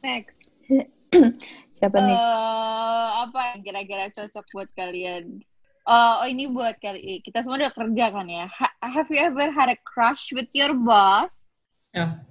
Next. 0.00 0.36
Siapa 1.76 1.98
nih? 1.98 2.14
Eh, 2.14 3.06
apa 3.20 3.38
yang 3.50 3.60
kira-kira 3.62 4.04
cocok 4.14 4.46
buat 4.54 4.70
kalian? 4.72 5.42
Oh, 5.82 6.22
oh, 6.22 6.26
ini 6.30 6.46
buat 6.46 6.78
kali 6.78 7.18
kita 7.26 7.42
semua 7.42 7.58
udah 7.58 7.74
kerja 7.74 8.14
kan 8.14 8.26
ya. 8.30 8.46
Ha- 8.46 8.76
have 8.86 9.10
you 9.10 9.18
ever 9.18 9.50
had 9.50 9.66
a 9.66 9.78
crush 9.82 10.30
with 10.30 10.46
your 10.54 10.70
boss? 10.78 11.50
No. 11.90 12.22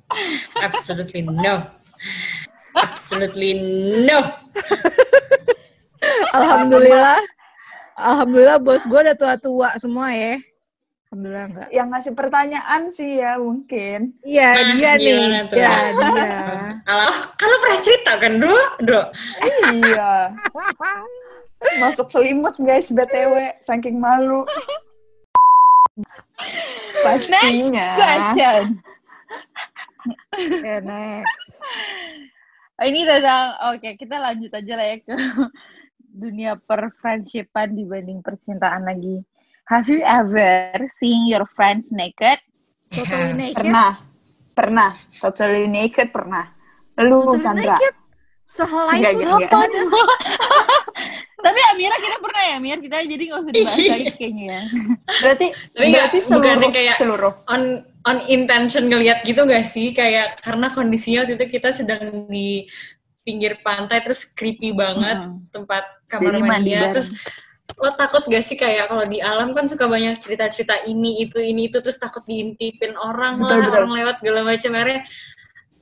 Absolutely 0.56 1.28
no. 1.28 1.68
Absolutely 2.72 3.60
no. 4.08 4.24
Alhamdulillah. 6.38 7.20
Alhamdulillah 8.00 8.58
bos 8.64 8.88
gue 8.88 9.00
udah 9.04 9.16
tua-tua 9.20 9.76
semua 9.76 10.16
ya. 10.16 10.40
Alhamdulillah 11.12 11.46
enggak. 11.52 11.70
Yang 11.76 11.88
ngasih 11.92 12.14
pertanyaan 12.16 12.82
sih 12.96 13.20
ya 13.20 13.36
mungkin. 13.36 14.16
Iya 14.24 14.48
Nah, 14.56 14.64
dia 14.80 14.92
nih. 14.96 15.04
gimana 15.12 15.40
tuh? 15.52 15.58
Ya 15.60 15.76
dia. 15.92 16.40
Alah, 16.88 17.16
kalau 17.36 17.56
pernah 17.60 17.80
cerita 17.84 18.12
kan, 18.16 18.40
Bro? 18.40 18.56
Bro. 18.80 19.04
iya. 19.76 20.32
Masuk 21.78 22.10
selimut 22.10 22.58
guys 22.58 22.90
BTW 22.90 23.62
saking 23.62 24.02
malu. 24.02 24.46
Pastinya. 27.02 27.88
Question. 27.98 28.64
ya 30.66 30.78
next. 30.82 31.50
Oh, 32.82 32.86
ini 32.90 33.06
tentang 33.06 33.54
oke 33.78 33.90
kita 33.94 34.16
lanjut 34.18 34.52
aja 34.52 34.74
lah 34.74 34.86
ya 34.90 34.98
ke 35.06 35.14
dunia 36.12 36.58
perfriendshipan 36.58 37.78
dibanding 37.78 38.26
percintaan 38.26 38.90
lagi. 38.90 39.22
Have 39.70 39.88
you 39.88 40.02
ever 40.04 40.76
seen 40.98 41.30
your 41.30 41.46
friends 41.54 41.94
naked? 41.94 42.42
Totally 42.90 43.32
naked. 43.48 43.62
Pernah. 43.62 43.92
Pernah. 44.52 44.92
Totally 45.16 45.70
naked 45.70 46.12
pernah. 46.12 46.52
Lu 47.00 47.24
Totally 47.24 47.40
Sandra. 47.40 47.78
naked. 47.78 47.94
Sehelai 48.52 49.00
Enggak. 49.00 49.48
Tapi 51.42 51.60
Amira 51.74 51.98
kita 51.98 52.18
pernah 52.22 52.44
ya 52.46 52.58
Mir 52.60 52.78
kita 52.78 53.02
jadi 53.02 53.24
nggak 53.26 53.40
usah 53.42 53.52
dibahas 53.52 53.80
lagi 53.82 54.06
kayaknya 54.14 54.46
ya. 54.46 54.62
Berarti 55.18 55.46
Tapi 55.74 55.88
berarti 55.90 56.18
seluruh 56.20 56.38
bukannya 56.44 56.70
kayak- 56.70 56.98
seluruh. 57.00 57.34
On 57.48 57.62
on 58.02 58.18
intention 58.28 58.84
ngelihat 58.86 59.22
gitu 59.22 59.42
gak 59.46 59.64
sih? 59.64 59.90
Kayak 59.92 60.38
karena 60.38 60.70
kondisinya 60.70 61.24
waktu 61.24 61.38
itu 61.38 61.46
kita 61.50 61.70
sedang 61.72 62.28
di 62.28 62.66
pinggir 63.22 63.62
pantai 63.62 64.02
terus 64.02 64.26
creepy 64.28 64.70
banget 64.72 65.18
Hmm. 65.22 65.46
tempat 65.50 65.86
kamar 66.06 66.42
mandinya 66.42 66.90
bareng. 66.90 66.94
terus 66.98 67.10
lo 67.78 67.90
takut 67.92 68.26
gak 68.26 68.42
sih 68.42 68.58
kayak 68.58 68.86
kalau 68.86 69.06
di 69.06 69.18
alam 69.18 69.54
kan 69.54 69.66
suka 69.66 69.86
banyak 69.86 70.18
cerita-cerita 70.18 70.82
ini 70.84 71.22
itu 71.22 71.38
ini 71.38 71.70
itu 71.70 71.78
terus 71.80 71.98
takut 71.98 72.22
diintipin 72.22 72.94
orang 72.94 73.38
Betul, 73.38 73.50
lah 73.50 73.58
betul. 73.64 73.78
orang 73.80 73.92
lewat 73.96 74.16
segala 74.18 74.40
macam 74.44 74.72
akhirnya 74.74 75.00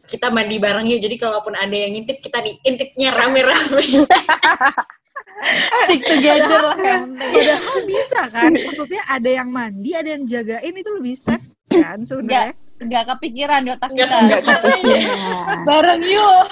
kita 0.09 0.33
mandi 0.33 0.57
bareng 0.57 0.89
yuk 0.89 0.99
jadi 1.05 1.15
kalaupun 1.21 1.53
ada 1.53 1.75
yang 1.77 1.93
ngintip 1.93 2.17
kita 2.19 2.41
diintipnya 2.41 3.13
rame-rame 3.13 3.85
Stick 5.87 6.03
together 6.03 6.59
lah 6.59 6.77
yang. 6.83 7.15
Padahal 7.15 7.77
bisa 7.87 8.21
kan? 8.27 8.51
Maksudnya 8.51 9.01
ada 9.07 9.29
yang 9.29 9.49
mandi, 9.49 9.95
ada 9.95 10.19
yang 10.19 10.27
jagain 10.27 10.75
itu 10.75 10.91
lebih 10.91 11.15
safe 11.15 11.47
kan 11.71 12.03
sebenarnya. 12.03 12.55
Nggak 12.79 13.03
kepikiran 13.15 13.59
di 13.63 13.69
otak 13.71 13.89
Nggak 13.91 14.07
kita. 14.07 14.19
Enggak 14.19 14.41
kepikiran. 14.43 15.59
Bareng 15.67 16.03
yuk. 16.03 16.47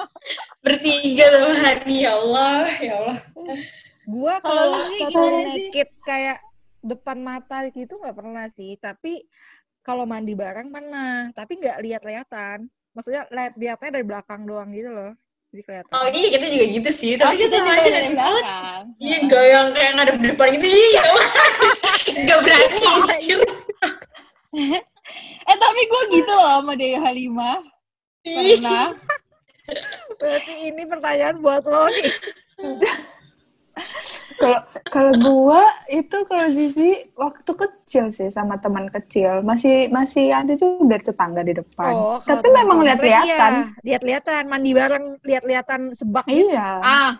bertiga 0.64 1.24
sama 1.32 1.56
hari 1.56 2.04
ya 2.04 2.12
Allah 2.20 2.68
ya 2.84 2.94
Allah 3.00 3.18
Gua 4.04 4.36
Kalau 4.44 4.92
sih? 4.92 5.16
naked 5.48 5.88
kayak 6.04 6.38
depan 6.84 7.18
mata 7.24 7.68
gitu 7.72 7.96
nggak 8.00 8.16
pernah 8.16 8.46
sih. 8.52 8.76
Tapi 8.76 9.24
kalau 9.80 10.04
mandi 10.04 10.36
bareng 10.36 10.68
pernah, 10.68 11.32
tapi 11.32 11.56
nggak 11.56 11.78
lihat-lihatan. 11.80 12.68
Maksudnya 12.90 13.22
lihat 13.30 13.52
lihatnya 13.54 13.90
dari 13.94 14.04
belakang 14.06 14.40
doang 14.44 14.68
gitu 14.74 14.90
loh. 14.90 15.12
Jadi 15.50 15.62
kelihatan. 15.66 15.90
oh 15.90 16.06
iya 16.14 16.28
kita 16.30 16.46
juga 16.46 16.66
gitu 16.78 16.90
sih 16.94 17.10
Oh, 17.18 17.26
tapi 17.26 17.34
kita 17.42 17.46
kita 17.50 17.58
sama 17.58 17.66
juga 17.66 17.74
aja 17.82 17.90
dari 17.90 18.08
belakang. 18.14 18.82
Iya, 19.02 19.16
enggak 19.18 19.44
yang 19.50 19.66
kayak 19.74 19.90
ngadep 19.98 20.16
di 20.16 20.26
depan 20.30 20.46
gitu. 20.54 20.66
Iya, 20.70 21.02
enggak 22.22 22.38
berani. 22.46 22.86
anjir. 22.86 23.40
Eh 25.42 25.56
tapi 25.58 25.80
gue 25.90 26.02
gitu 26.14 26.30
loh 26.30 26.50
sama 26.62 26.72
Dewi 26.78 26.98
Halimah. 27.02 27.58
Pernah. 28.22 28.94
Berarti 30.22 30.54
ini 30.70 30.82
pertanyaan 30.86 31.36
buat 31.42 31.66
lo 31.66 31.90
nih. 31.90 32.10
Kalau 34.40 34.60
kalau 34.88 35.12
gua 35.20 35.60
itu 35.92 36.24
kalau 36.24 36.48
Zizi 36.48 37.12
waktu 37.12 37.52
kecil 37.52 38.08
sih 38.08 38.32
sama 38.32 38.56
teman 38.56 38.88
kecil 38.88 39.44
masih 39.44 39.92
masih 39.92 40.32
ada 40.32 40.56
tuh 40.56 40.80
dari 40.88 41.04
tetangga 41.04 41.44
di 41.44 41.52
depan. 41.60 41.92
Oh, 41.92 42.16
kalau 42.24 42.40
Tapi 42.40 42.48
memang 42.48 42.80
lihat-lihatan. 42.80 43.52
Iya, 43.84 44.00
lihat-lihatan, 44.00 44.42
mandi 44.48 44.72
bareng, 44.72 45.20
lihat-lihatan 45.20 45.92
sebak 45.92 46.24
gitu. 46.24 46.56
Iya. 46.56 46.68
Ah, 46.80 47.10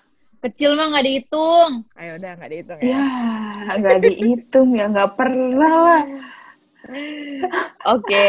kecil 0.40 0.80
mah 0.80 0.96
nggak 0.96 1.04
dihitung. 1.04 1.85
Ayo 2.00 2.16
udah 2.16 2.33
nggak 2.40 2.50
dihitung 2.56 2.78
ya. 2.80 2.88
Ya, 2.88 3.04
nggak 3.76 3.98
dihitung 4.00 4.68
ya 4.72 4.85
nggak 4.88 5.12
pernah 5.20 5.74
lah. 5.85 6.02
Oke. 7.85 8.28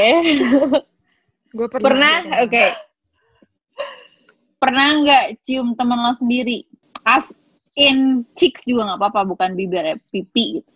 Gue 1.55 1.67
pernah. 1.71 1.87
Pernah? 1.87 2.15
gua 2.27 2.43
Oke. 2.43 2.65
Pernah 4.59 4.87
nggak 4.99 5.23
cium 5.47 5.79
temen 5.79 5.95
lo 5.95 6.11
sendiri? 6.19 6.67
As 7.07 7.31
in 7.81 8.21
cheeks 8.37 8.61
juga 8.69 8.93
nggak 8.93 8.99
apa-apa, 9.01 9.21
bukan 9.33 9.57
bibir 9.57 9.81
ya, 9.81 9.97
pipi 10.13 10.61
gitu. 10.61 10.71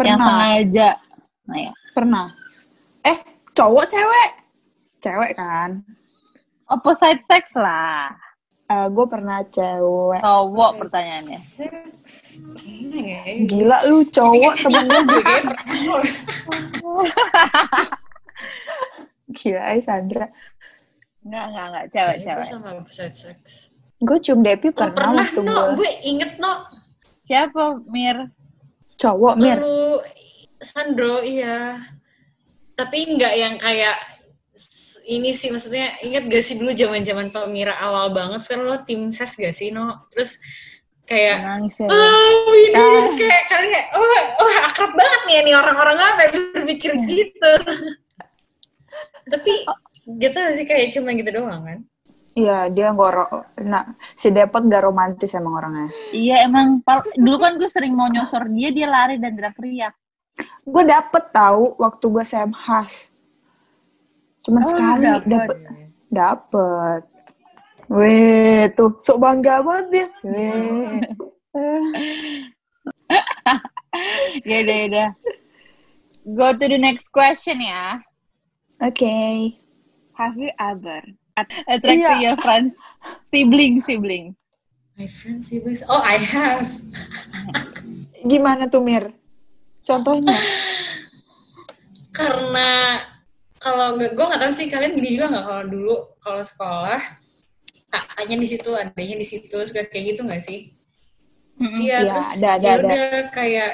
Yang 0.00 0.20
Pernah, 0.20 0.28
sengaja. 0.28 0.88
Nah 1.46 1.58
ya. 1.60 1.72
pernah. 1.92 2.26
Eh, 3.04 3.18
cowok 3.52 3.84
cewek? 3.88 4.30
Cewek 5.00 5.32
kan. 5.36 5.84
Opposite 6.68 7.22
sex 7.28 7.52
lah. 7.56 8.12
gue 8.66 9.06
pernah 9.06 9.46
cewek. 9.46 10.20
Cowok 10.26 10.70
pertanyaannya. 10.82 11.38
Seks. 11.38 12.42
Gimana 12.42 12.98
ya? 12.98 13.22
Gila 13.46 13.78
lu 13.86 14.02
cowok 14.10 14.54
temen 14.58 14.84
gue 14.90 15.00
Gue 15.06 15.22
kayak 15.22 15.42
pernah. 15.46 15.70
Gila, 19.30 19.62
ay 19.70 19.78
Sandra. 19.78 20.26
Enggak, 21.22 21.44
enggak, 21.50 21.66
enggak. 21.70 21.84
Cewek, 21.94 22.16
cewek. 22.26 22.44
sama 22.46 22.68
opposite 22.78 23.14
sex. 23.14 23.70
Gue 23.96 24.18
cium 24.20 24.44
Depi 24.44 24.68
Oh, 24.68 24.72
pernah, 24.76 24.92
pernah, 24.92 25.12
waktu 25.24 25.40
no. 25.40 25.52
gue 25.52 25.76
Gue 25.80 25.90
inget, 26.04 26.32
no. 26.36 26.52
Siapa, 27.26 27.80
Mir? 27.88 28.30
cowok 28.96 29.34
mir. 29.36 29.60
Lu, 29.60 30.00
Sandro, 30.56 31.20
iya. 31.20 31.76
Tapi 32.72 33.12
nggak 33.12 33.34
yang 33.36 33.54
kayak 33.60 33.96
ini 35.06 35.30
sih 35.30 35.54
maksudnya 35.54 36.00
inget 36.02 36.26
gak 36.26 36.42
sih 36.42 36.58
dulu 36.58 36.74
zaman 36.74 37.06
zaman 37.06 37.30
pemira 37.30 37.78
awal 37.78 38.10
banget 38.10 38.42
kan 38.42 38.58
lo 38.58 38.74
tim 38.82 39.14
ses 39.14 39.38
gak 39.38 39.54
sih 39.54 39.70
no 39.70 40.10
terus 40.10 40.34
kayak 41.06 41.46
Nangis 41.46 41.78
ya. 41.78 41.86
oh 41.86 42.50
ini 42.50 42.74
Ah. 42.74 42.90
terus 43.06 43.14
kayak 43.14 43.42
kalian 43.46 43.70
kayak 43.70 43.88
oh, 43.94 44.02
oh 44.42 44.50
akrab 44.66 44.92
banget 44.98 45.20
nih 45.30 45.36
nih 45.46 45.54
orang-orang 45.54 45.94
apa 45.94 46.20
yang 46.26 46.34
berpikir 46.58 46.92
gitu 47.14 47.52
tapi 49.30 49.52
gitu 50.18 50.38
sih 50.58 50.66
kayak 50.66 50.90
cuma 50.90 51.14
gitu 51.14 51.30
doang 51.30 51.62
kan 51.62 51.78
Iya, 52.36 52.68
dia 52.68 52.92
ro- 52.92 53.48
nah, 53.64 53.96
si 54.12 54.28
Depot 54.28 54.60
nggak 54.60 54.84
romantis 54.84 55.32
emang 55.32 55.56
orangnya. 55.56 55.88
Iya 56.12 56.44
emang 56.44 56.84
dulu 57.16 57.36
kan 57.40 57.56
gue 57.56 57.64
sering 57.72 57.96
mau 57.96 58.12
nyosor 58.12 58.52
dia 58.52 58.68
dia 58.76 58.84
lari 58.84 59.16
dan 59.16 59.32
teriak-teriak. 59.40 59.96
Gue 60.68 60.84
dapet 60.84 61.32
tahu 61.32 61.80
waktu 61.80 62.04
gue 62.12 62.24
semhas. 62.28 63.16
Cuma 64.44 64.60
Oh, 64.60 64.68
sekali 64.68 65.08
dapet. 65.24 65.24
dapet. 65.24 65.56
Dapet. 66.12 67.02
Weh, 67.88 68.68
tuh 68.76 69.00
sok 69.00 69.16
bangga 69.16 69.64
banget 69.64 69.86
dia. 69.88 70.06
Weh. 70.28 71.00
Eh, 71.56 71.88
Ya 74.44 74.56
udah 74.60 74.76
ya 74.76 74.86
udah. 74.92 75.08
Go 76.36 76.52
to 76.52 76.66
the 76.68 76.76
next 76.76 77.08
question 77.08 77.64
ya. 77.64 78.04
Oke. 78.84 79.56
Have 80.20 80.36
you 80.36 80.52
ever 80.60 81.00
attract 81.36 81.84
Iya. 81.84 82.10
to 82.10 82.16
your 82.18 82.36
friends 82.40 82.72
sibling 83.28 83.84
siblings? 83.84 84.34
My 84.96 85.04
friends 85.04 85.52
siblings. 85.52 85.84
Oh, 85.84 86.00
I 86.00 86.16
have. 86.16 86.72
Gimana 88.24 88.64
tuh 88.66 88.80
Mir? 88.80 89.12
Contohnya? 89.84 90.32
Karena 92.10 93.00
kalau 93.60 94.00
gue 94.00 94.08
nggak 94.16 94.40
tahu 94.40 94.52
sih 94.52 94.72
kalian 94.72 94.96
gini 94.96 95.20
juga 95.20 95.28
nggak 95.28 95.44
kalau 95.44 95.64
dulu 95.68 95.94
kalau 96.18 96.40
sekolah 96.40 97.00
kakaknya 97.86 98.36
di 98.40 98.48
situ, 98.48 98.70
adanya 98.72 99.16
di 99.16 99.26
situ, 99.26 99.52
suka 99.62 99.84
kayak 99.86 100.16
gitu 100.16 100.20
nggak 100.24 100.42
sih? 100.42 100.72
Iya, 101.56 101.96
Iya, 102.02 102.12
terus 102.12 102.28
ada, 102.36 102.48
ada, 102.56 102.64
ya 102.64 102.72
ada. 102.72 102.84
udah 102.84 103.04
kayak 103.32 103.70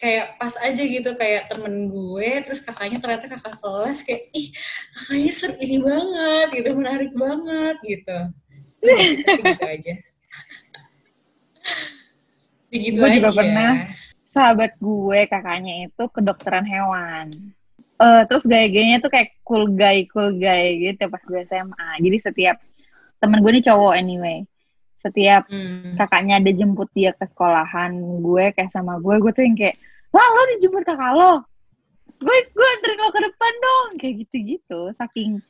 kayak 0.00 0.40
pas 0.40 0.56
aja 0.64 0.80
gitu 0.80 1.12
kayak 1.12 1.52
temen 1.52 1.92
gue 1.92 2.30
terus 2.48 2.64
kakaknya 2.64 2.98
ternyata 2.98 3.28
kakak 3.36 3.60
kelas 3.60 4.00
kayak 4.00 4.32
ih 4.32 4.48
kakaknya 4.96 5.32
seru 5.36 5.54
ini 5.60 5.76
banget 5.76 6.48
gitu 6.56 6.70
menarik 6.72 7.12
banget 7.12 7.76
gitu 7.84 8.18
gitu 8.80 9.64
aja 9.68 9.92
begitu 12.70 12.96
Gue 13.02 13.10
juga 13.18 13.30
aja 13.34 13.38
pernah. 13.38 13.72
Sahabat 14.30 14.72
gue 14.78 15.20
kakaknya 15.26 15.90
itu 15.90 16.02
kedokteran 16.14 16.64
hewan. 16.64 17.26
Eh 18.00 18.22
terus 18.30 18.46
gaya-gayanya 18.46 19.02
tuh 19.02 19.10
kayak 19.10 19.36
cool 19.42 19.66
guy, 19.74 20.06
cool 20.08 20.38
guy 20.38 20.78
gitu 20.78 21.10
pas 21.10 21.20
gue 21.20 21.42
SMA. 21.50 21.88
Jadi 22.00 22.16
setiap 22.22 22.56
temen 23.18 23.42
gue 23.42 23.50
nih 23.58 23.64
cowok 23.66 23.94
anyway. 23.98 24.46
Setiap 25.00 25.48
Hmm. 25.48 25.96
kakaknya 25.96 26.38
ada 26.44 26.50
jemput 26.52 26.88
dia 26.92 27.16
ke 27.16 27.24
sekolahan 27.24 27.96
gue 28.20 28.44
kayak 28.52 28.68
sama 28.68 29.00
gue 29.00 29.16
gue 29.16 29.32
tuh 29.32 29.44
yang 29.44 29.56
kayak 29.56 29.76
lah 30.12 30.26
lo 30.26 30.42
dijemput 30.56 30.82
kakak 30.84 31.12
lo? 31.16 31.32
Gue 32.20 32.36
gue 32.52 32.68
anterin 32.76 33.00
lo 33.00 33.08
ke 33.08 33.20
depan 33.24 33.52
dong. 33.64 33.88
Kayak 33.96 34.14
gitu 34.26 34.36
gitu 34.56 34.80
saking 35.00 35.40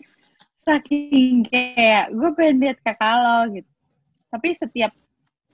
saking 0.62 1.42
kayak 1.50 2.14
gue 2.14 2.30
pengen 2.38 2.56
lihat 2.62 2.78
kakak 2.86 3.14
lo 3.18 3.38
gitu. 3.58 3.70
Tapi 4.30 4.48
setiap 4.54 4.94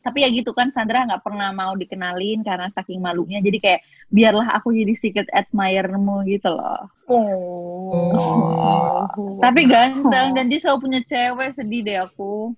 tapi 0.04 0.22
ya 0.22 0.30
gitu 0.30 0.54
kan 0.54 0.70
Sandra 0.70 1.02
nggak 1.02 1.24
pernah 1.26 1.50
mau 1.50 1.74
dikenalin 1.74 2.44
karena 2.44 2.68
saking 2.76 3.00
malunya. 3.00 3.40
Jadi 3.40 3.58
kayak 3.58 3.80
biarlah 4.12 4.54
aku 4.60 4.70
jadi 4.70 4.94
secret 4.94 5.26
admirermu 5.34 6.22
gitu 6.28 6.52
loh. 6.52 6.86
Oh. 7.08 9.02
tapi 9.44 9.66
ganteng 9.66 10.36
dan 10.36 10.46
dia 10.50 10.60
selalu 10.60 10.78
punya 10.90 11.00
cewek 11.02 11.50
sedih 11.54 11.80
deh 11.86 11.98
aku 12.02 12.52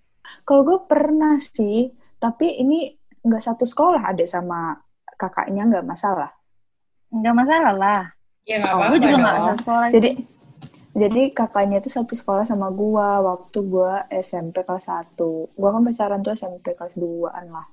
Kalau 0.47 0.63
gue 0.65 0.79
pernah 0.89 1.37
sih, 1.41 1.91
tapi 2.19 2.59
ini 2.63 2.89
nggak 3.25 3.43
satu 3.43 3.65
sekolah 3.67 4.03
ada 4.11 4.25
sama 4.25 4.79
kakaknya 5.19 5.63
nggak 5.69 5.87
masalah. 5.87 6.31
nggak 7.09 7.35
masalah 7.41 7.73
lah 7.73 8.03
ya 8.45 8.61
nggak 8.61 8.73
Oh, 8.73 8.81
apa-apa 8.81 8.93
gue 8.93 9.01
juga 9.01 9.17
nggak 9.17 9.37
asal 9.41 9.57
sekolah 9.65 9.89
Jadi 9.97 10.11
jadi 10.99 11.23
kakaknya 11.31 11.77
itu 11.79 11.91
satu 11.93 12.13
sekolah 12.19 12.43
sama 12.43 12.69
gua 12.75 13.23
waktu 13.23 13.59
gua 13.63 14.05
SMP 14.11 14.67
kelas 14.67 14.91
1. 14.91 15.47
Gua 15.55 15.71
kan 15.71 15.83
pacaran 15.87 16.21
tuh 16.27 16.33
SMP 16.35 16.75
kelas 16.75 16.95
2-an 16.99 17.47
lah. 17.55 17.67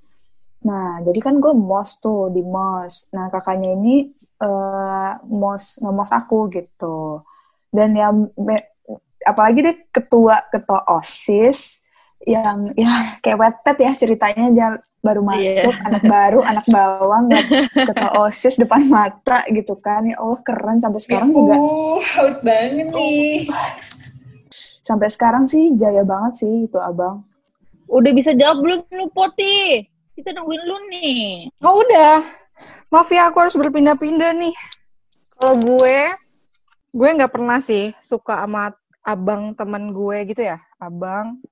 Nah, 0.65 1.02
jadi 1.06 1.20
kan 1.22 1.38
gue 1.41 1.54
mos 1.54 2.02
tuh 2.02 2.30
di 2.34 2.41
mos. 2.41 3.10
Nah, 3.13 3.30
kakaknya 3.34 3.74
ini 3.78 4.10
eh 4.41 5.12
mos 5.26 5.80
nge-mos 5.82 6.12
aku 6.13 6.50
gitu. 6.54 7.22
Dan 7.70 7.98
yang 7.98 8.30
me- 8.38 8.74
apalagi 9.26 9.60
deh 9.65 9.78
ketua 9.89 10.46
ketua 10.54 10.86
OSIS 10.89 11.85
yang 12.23 12.71
ya 12.73 13.19
kayak 13.19 13.38
wetpet 13.38 13.78
ya 13.78 13.91
ceritanya 13.93 14.45
dia 14.51 14.67
baru 14.99 15.21
Iya. 15.21 15.69
masuk 15.69 15.75
anak 15.86 16.04
baru 16.04 16.39
anak 16.41 16.65
bawang 16.65 17.30
ketua 17.69 18.10
OSIS 18.25 18.58
depan 18.58 18.88
mata 18.88 19.45
gitu 19.47 19.78
kan 19.78 20.01
ya 20.01 20.17
Allah 20.17 20.41
keren 20.41 20.82
sampai 20.82 20.97
sekarang 20.97 21.30
juga 21.30 21.56
Uh, 21.56 22.01
out 22.17 22.38
banget 22.41 22.89
nih. 22.89 23.45
sampai 24.82 25.10
sekarang 25.10 25.45
sih 25.45 25.73
jaya 25.73 26.01
banget 26.01 26.41
sih 26.41 26.65
itu 26.65 26.78
abang 26.78 27.21
Udah 27.86 28.12
bisa 28.12 28.34
jawab 28.34 28.65
belum 28.65 28.80
lu 28.89 29.06
Poti? 29.13 29.86
Kita 30.17 30.34
nungguin 30.34 30.63
lu 30.65 30.78
nih. 30.89 31.54
Oh 31.62 31.86
udah. 31.86 32.17
Maaf 32.89 33.13
ya 33.13 33.30
aku 33.30 33.45
harus 33.45 33.54
berpindah-pindah 33.54 34.34
nih. 34.34 34.58
Kalau 35.38 35.54
gue, 35.62 35.97
gue 36.89 37.10
nggak 37.13 37.30
pernah 37.30 37.62
sih 37.62 37.93
suka 38.01 38.41
sama 38.41 38.73
abang 39.06 39.54
teman 39.54 39.93
gue 39.93 40.17
gitu 40.34 40.41
ya. 40.41 40.58
Abang, 40.82 41.45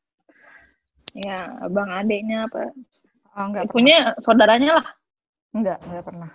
Ya, 1.14 1.62
abang 1.62 1.94
adeknya 1.94 2.50
apa? 2.50 2.74
oh, 3.38 3.46
nggak 3.54 3.70
pernah. 3.70 3.74
Punya 3.74 3.98
saudaranya 4.22 4.72
lah. 4.82 4.88
Nggak, 5.54 5.80
nggak 5.86 6.04
pernah. 6.06 6.30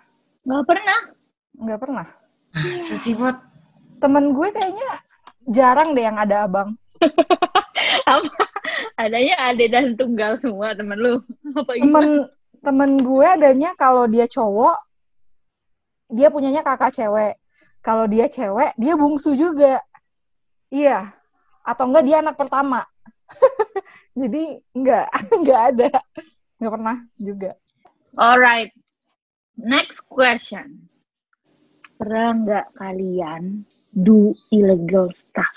Nggak 0.47 0.65
pernah. 0.67 0.99
Nggak 1.59 1.81
pernah. 1.83 2.07
Masa 2.55 2.95
sih, 2.95 3.15
Bot? 3.19 3.37
Temen 3.99 4.31
gue 4.31 4.49
kayaknya 4.55 4.91
jarang 5.51 5.99
deh 5.99 6.05
yang 6.07 6.19
ada 6.19 6.47
abang. 6.47 6.79
Apa? 8.07 8.31
Adanya 8.95 9.35
adek 9.51 9.69
dan 9.75 9.87
tunggal 9.99 10.39
semua 10.39 10.75
temen 10.75 10.99
lu. 10.99 11.15
Apa 11.59 11.75
gimana? 11.75 11.83
Temen 11.83 12.07
temen 12.63 12.91
gue 13.03 13.27
adanya 13.27 13.71
kalau 13.75 14.07
dia 14.07 14.27
cowok, 14.31 14.79
dia 16.11 16.31
punyanya 16.31 16.63
kakak 16.63 16.95
cewek. 16.95 17.35
Kalau 17.83 18.07
dia 18.07 18.27
cewek, 18.31 18.75
dia 18.79 18.95
bungsu 18.95 19.35
juga. 19.35 19.83
Iya. 20.71 21.15
Atau 21.67 21.91
enggak 21.91 22.05
dia 22.07 22.17
anak 22.23 22.39
pertama. 22.39 22.87
Jadi 24.19 24.59
enggak, 24.75 25.07
enggak 25.31 25.61
ada. 25.71 25.89
Enggak 26.59 26.73
pernah 26.75 26.97
juga. 27.15 27.51
Alright. 28.19 28.75
Next 29.55 30.03
question. 30.11 30.91
Pernah 31.99 32.43
nggak 32.43 32.67
kalian 32.79 33.63
do 33.95 34.35
illegal 34.51 35.11
stuff? 35.15 35.55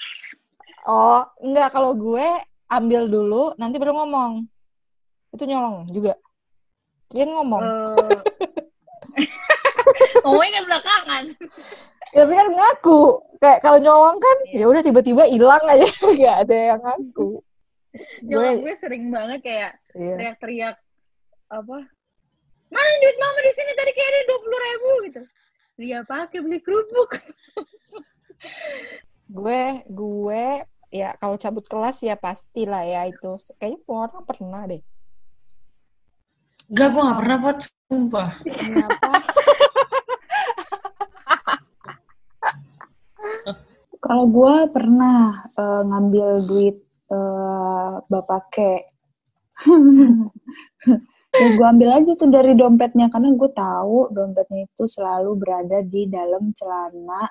Oh, 0.86 1.26
enggak 1.42 1.74
kalau 1.74 1.94
gue 1.98 2.26
ambil 2.70 3.10
dulu, 3.10 3.54
nanti 3.58 3.78
baru 3.78 3.98
ngomong. 3.98 4.46
Itu 5.34 5.46
nyolong 5.46 5.90
juga. 5.90 6.18
Dia 7.14 7.26
ngomong. 7.30 7.62
Eh, 7.62 8.20
Ngomongin 10.24 10.54
kan 10.54 10.66
belakangan. 10.70 11.24
Ya, 12.12 12.28
tapi 12.28 12.34
kan 12.36 12.48
ngaku. 12.52 13.02
Kayak 13.40 13.60
kalau 13.64 13.80
nyolong 13.80 14.18
kan, 14.20 14.38
ya 14.52 14.66
udah 14.68 14.82
tiba-tiba 14.84 15.24
hilang 15.28 15.64
aja, 15.68 15.88
nggak 16.18 16.38
ada 16.48 16.58
yang 16.76 16.82
ngaku. 16.82 17.40
Nyokap 17.92 18.24
Gue, 18.24 18.64
gue 18.64 18.76
sering 18.80 19.12
banget 19.12 19.40
kayak 19.44 19.72
iya. 20.00 20.16
teriak-teriak 20.16 20.78
apa? 21.52 21.78
Mana 22.72 22.90
duit 23.04 23.18
mama 23.20 23.40
di 23.44 23.52
sini 23.52 23.72
tadi 23.76 23.92
kayak 23.92 24.10
ada 24.10 24.22
dua 24.32 24.40
puluh 24.40 24.60
ribu 24.64 24.92
gitu. 25.12 25.22
Dia 25.76 26.00
pakai 26.08 26.40
beli 26.40 26.60
kerupuk. 26.64 27.20
gue, 29.38 29.64
gue, 29.92 30.46
ya 30.88 31.16
kalau 31.20 31.36
cabut 31.36 31.68
kelas 31.68 32.00
ya 32.00 32.16
pastilah 32.16 32.88
ya 32.88 33.12
itu. 33.12 33.36
Kayaknya 33.60 33.80
semua 33.84 34.08
orang 34.08 34.24
pernah 34.24 34.64
deh. 34.72 34.82
Gak, 36.72 36.96
gue 36.96 37.04
gak 37.04 37.20
pernah, 37.20 37.38
Bot. 37.44 37.60
Sumpah. 37.92 38.32
Kenapa? 38.48 39.12
Kalau 44.02 44.26
gue 44.32 44.56
pernah 44.72 45.46
eh, 45.52 45.82
ngambil 45.86 46.28
duit 46.48 46.80
eh, 47.12 47.94
bapak 48.08 48.44
ke, 48.54 48.72
ya 51.42 51.48
gue 51.56 51.68
ambil 51.68 51.90
aja 51.96 52.12
tuh 52.20 52.30
dari 52.32 52.54
dompetnya 52.58 53.08
karena 53.14 53.30
gue 53.36 53.50
tahu 53.56 54.12
dompetnya 54.12 54.68
itu 54.68 54.84
selalu 54.88 55.32
berada 55.40 55.80
di 55.84 56.08
dalam 56.08 56.52
celana 56.56 57.22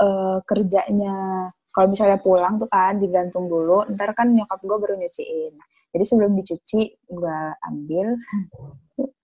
eh, 0.00 0.38
kerjanya. 0.44 1.48
Kalau 1.72 1.92
misalnya 1.92 2.18
pulang 2.24 2.56
tuh 2.56 2.68
kan 2.72 2.96
digantung 2.96 3.52
dulu, 3.52 3.84
ntar 3.92 4.16
kan 4.16 4.32
nyokap 4.32 4.60
gue 4.64 4.76
baru 4.80 4.94
nyuciin. 4.96 5.54
Jadi 5.96 6.04
sebelum 6.04 6.36
dicuci 6.36 6.80
gue 7.08 7.38
ambil, 7.64 8.20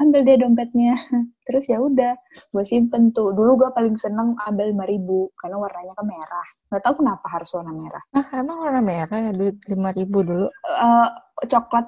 ambil 0.01 0.21
deh 0.25 0.41
dompetnya. 0.41 0.97
Terus 1.45 1.69
ya 1.69 1.77
udah, 1.77 2.17
gue 2.49 2.65
simpen 2.65 3.13
tuh. 3.13 3.37
Dulu 3.37 3.61
gue 3.61 3.71
paling 3.77 3.93
seneng 4.01 4.33
ambil 4.41 4.73
5000 4.73 5.37
karena 5.37 5.57
warnanya 5.61 5.93
kan 5.93 6.07
merah. 6.09 6.47
Gak 6.73 6.81
tahu 6.81 7.05
kenapa 7.05 7.29
harus 7.29 7.53
warna 7.53 7.77
merah. 7.77 8.01
Ah, 8.17 8.25
emang 8.41 8.57
warna 8.57 8.81
merah 8.81 9.19
ya 9.21 9.33
duit 9.37 9.61
5000 9.69 9.77
dulu? 10.09 10.49
Eh, 10.65 11.09
coklat, 11.45 11.85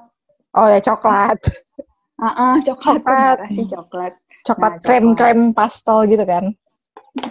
Oh 0.52 0.68
ya 0.68 0.78
coklat. 0.78 1.40
ah 2.20 2.28
ah, 2.28 2.54
coklat, 2.60 3.00
Coklat. 3.00 3.36
merah 3.40 3.48
sih 3.48 3.64
coklat. 3.64 4.12
Coklat 4.44 4.72
Nah, 4.76 4.82
krem-krem 4.84 5.40
pastel 5.56 6.04
gitu 6.06 6.28
kan. 6.28 6.44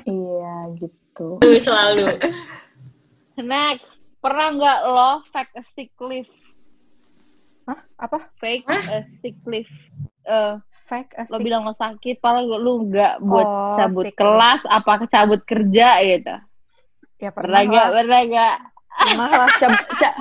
Iya 0.09 0.73
gitu. 0.81 1.37
Tuh, 1.37 1.61
selalu. 1.61 2.17
Next, 3.37 3.85
pernah 4.17 4.49
nggak 4.49 4.79
lo 4.89 5.11
fake 5.29 5.53
a 5.53 5.63
sick 5.77 5.93
leave 6.01 6.33
Hah? 7.63 7.79
Apa? 7.97 8.17
Fake 8.35 8.65
Hah? 8.65 8.81
a 8.91 8.97
sick 9.19 9.39
leave. 9.45 9.71
Eh, 10.23 10.55
Fake 10.83 11.15
lo 11.15 11.39
asik. 11.39 11.41
bilang 11.41 11.63
lo 11.63 11.71
sakit, 11.71 12.19
padahal 12.19 12.59
lu 12.59 12.85
nggak 12.85 13.19
buat 13.19 13.47
Oh, 13.47 13.75
cabut 13.77 14.05
sick 14.05 14.15
kelas, 14.15 14.61
apa 14.65 15.07
cabut 15.07 15.41
kerja 15.41 15.87
gitu. 16.01 16.35
Ya 17.17 17.31
pernah 17.31 17.63
lah. 17.63 17.87
Pernah 17.93 18.21
nggak? 18.21 18.55
Pernah 18.93 19.29
lah. 19.31 19.47
Cab- 19.57 19.87
ca- 19.95 20.17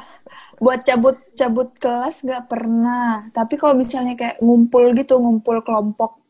buat 0.56 0.80
cabut 0.80 1.18
cabut 1.34 1.74
kelas 1.74 2.22
nggak 2.22 2.46
pernah 2.46 3.26
tapi 3.30 3.58
kalau 3.58 3.74
misalnya 3.74 4.14
kayak 4.14 4.38
ngumpul 4.38 4.94
gitu 4.94 5.18
ngumpul 5.18 5.58
kelompok 5.58 6.22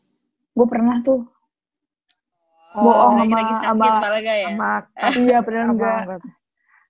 gue 0.51 0.65
pernah 0.65 0.97
tuh 0.99 1.29
Bohong 2.73 3.21
lagi 3.21 3.29
sama- 3.29 3.37
lagi 3.37 3.53
sakit, 3.53 3.61
sama- 3.61 3.85
ya? 3.85 4.47
Sama 4.49 4.73
iya 5.13 5.37
pernah 5.39 5.65
enggak. 5.69 5.99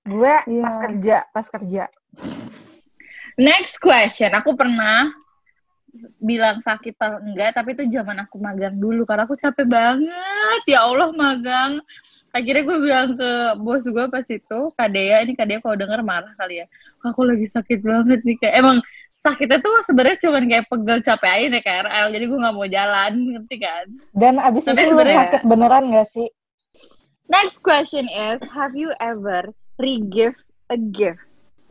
Gue 0.05 0.33
Iya. 0.47 0.63
pas 0.63 0.75
kerja, 0.79 1.17
pas 1.29 1.47
kerja. 1.49 1.83
Next 3.33 3.81
question, 3.81 4.29
aku 4.33 4.53
pernah 4.53 5.09
bilang 6.17 6.57
sakit 6.61 6.97
atau 6.97 7.21
enggak, 7.21 7.53
tapi 7.53 7.77
itu 7.77 7.85
zaman 7.89 8.17
aku 8.25 8.41
magang 8.41 8.77
dulu 8.77 9.05
karena 9.05 9.25
aku 9.29 9.37
capek 9.37 9.65
banget. 9.65 10.61
Ya 10.65 10.85
Allah 10.85 11.09
magang. 11.13 11.81
Akhirnya 12.33 12.65
gue 12.65 12.77
bilang 12.81 13.13
ke 13.13 13.31
bos 13.61 13.85
gue 13.85 14.05
pas 14.09 14.25
itu, 14.25 14.59
Kadea, 14.73 15.21
ini 15.21 15.37
Kadea 15.37 15.61
kalau 15.61 15.77
denger 15.77 16.01
marah 16.01 16.33
kali 16.33 16.61
ya. 16.61 16.67
Aku 17.05 17.21
lagi 17.21 17.45
sakit 17.45 17.85
banget 17.85 18.25
nih 18.25 18.37
kayak 18.41 18.55
emang 18.57 18.77
sakitnya 19.21 19.61
tuh 19.61 19.73
sebenarnya 19.85 20.17
cuma 20.17 20.41
kayak 20.41 20.65
pegel 20.65 20.99
capek 21.05 21.29
aja 21.29 21.45
nih 21.53 21.61
KRL, 21.63 22.07
jadi 22.09 22.25
gue 22.25 22.39
nggak 22.41 22.55
mau 22.57 22.67
jalan, 22.67 23.11
ngerti 23.37 23.57
kan? 23.61 23.85
Dan 24.17 24.33
abis 24.41 24.63
Tapi 24.65 24.75
itu 24.75 24.81
lu 24.81 24.91
sebenarnya- 24.97 25.21
sakit 25.29 25.41
beneran 25.45 25.83
gak 25.93 26.09
sih? 26.09 26.27
Next 27.29 27.57
question 27.63 28.05
is, 28.09 28.41
have 28.51 28.73
you 28.75 28.91
ever 28.97 29.53
re-gift 29.79 30.41
a 30.67 30.77
gift? 30.77 31.21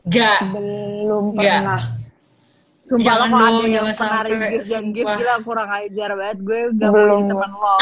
Gak. 0.04 0.38
belum 0.50 1.24
pernah 1.32 1.80
Sumpah 2.82 3.04
Jangan 3.04 3.28
lo 3.28 3.32
kalau 3.32 3.46
dong, 3.46 3.54
ada 3.54 3.62
yang 3.62 3.72
jangan 3.86 3.94
pernah 3.94 4.22
dan 4.42 4.50
gift, 4.50 4.66
sumpah. 4.66 5.16
gila 5.16 5.36
kurang 5.40 5.70
ajar 5.72 6.10
banget. 6.12 6.38
Gue 6.40 6.60
gak 6.72 6.82
mau 6.82 6.92
Belum, 6.92 7.20
teman 7.24 7.50
lo. 7.52 7.74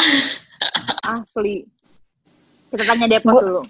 Asli. 1.17 1.57
Kita 2.69 2.83
tanya 2.85 3.07
Depot 3.09 3.33
Gua- 3.33 3.43
dulu. 3.43 3.63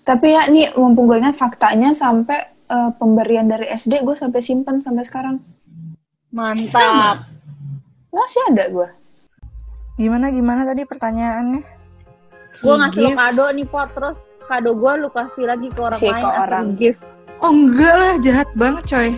tapi 0.00 0.26
ya 0.30 0.46
nih 0.46 0.70
mumpung 0.72 1.04
gue 1.04 1.18
ingat 1.18 1.34
faktanya 1.34 1.90
sampai 1.90 2.38
eh, 2.46 2.90
pemberian 2.94 3.44
dari 3.44 3.66
SD 3.68 4.00
gue 4.00 4.14
sampai 4.14 4.38
simpan 4.38 4.78
sampai 4.78 5.02
sekarang 5.02 5.36
Mantap. 6.28 6.70
Sama. 6.72 7.10
masih 8.08 8.40
ada 8.46 8.64
gue 8.66 8.88
Gimana 9.96 10.30
gimana 10.30 10.62
tadi 10.62 10.84
pertanyaannya? 10.84 11.62
Gue 12.56 12.74
ngasih 12.76 13.02
lo 13.02 13.10
kado 13.12 13.44
nih 13.50 13.66
Pot, 13.66 13.88
terus 13.90 14.18
kado 14.40 14.70
gue 14.72 14.92
lu 14.94 15.08
kasih 15.10 15.44
lagi 15.44 15.66
ke 15.66 15.80
orang 15.80 15.98
Si, 15.98 16.06
lain 16.06 16.22
ke 16.22 16.30
orang. 16.30 16.66
gift. 16.76 17.02
Oh 17.44 17.52
enggak 17.52 17.94
lah, 17.94 18.14
jahat 18.20 18.48
banget 18.56 18.84
coy. 18.88 19.10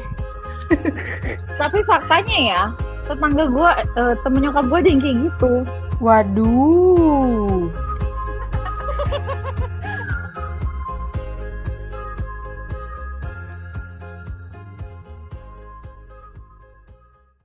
Tapi 1.59 1.78
faktanya 1.87 2.38
ya, 2.38 2.62
tetangga 3.09 3.48
gue, 3.48 3.70
eh, 3.96 4.14
temen 4.20 4.40
nyokap 4.44 4.64
gue 4.68 4.78
ada 4.78 4.88
yang 4.88 5.00
kayak 5.00 5.16
gitu. 5.31 5.52
Waduh. 5.98 7.72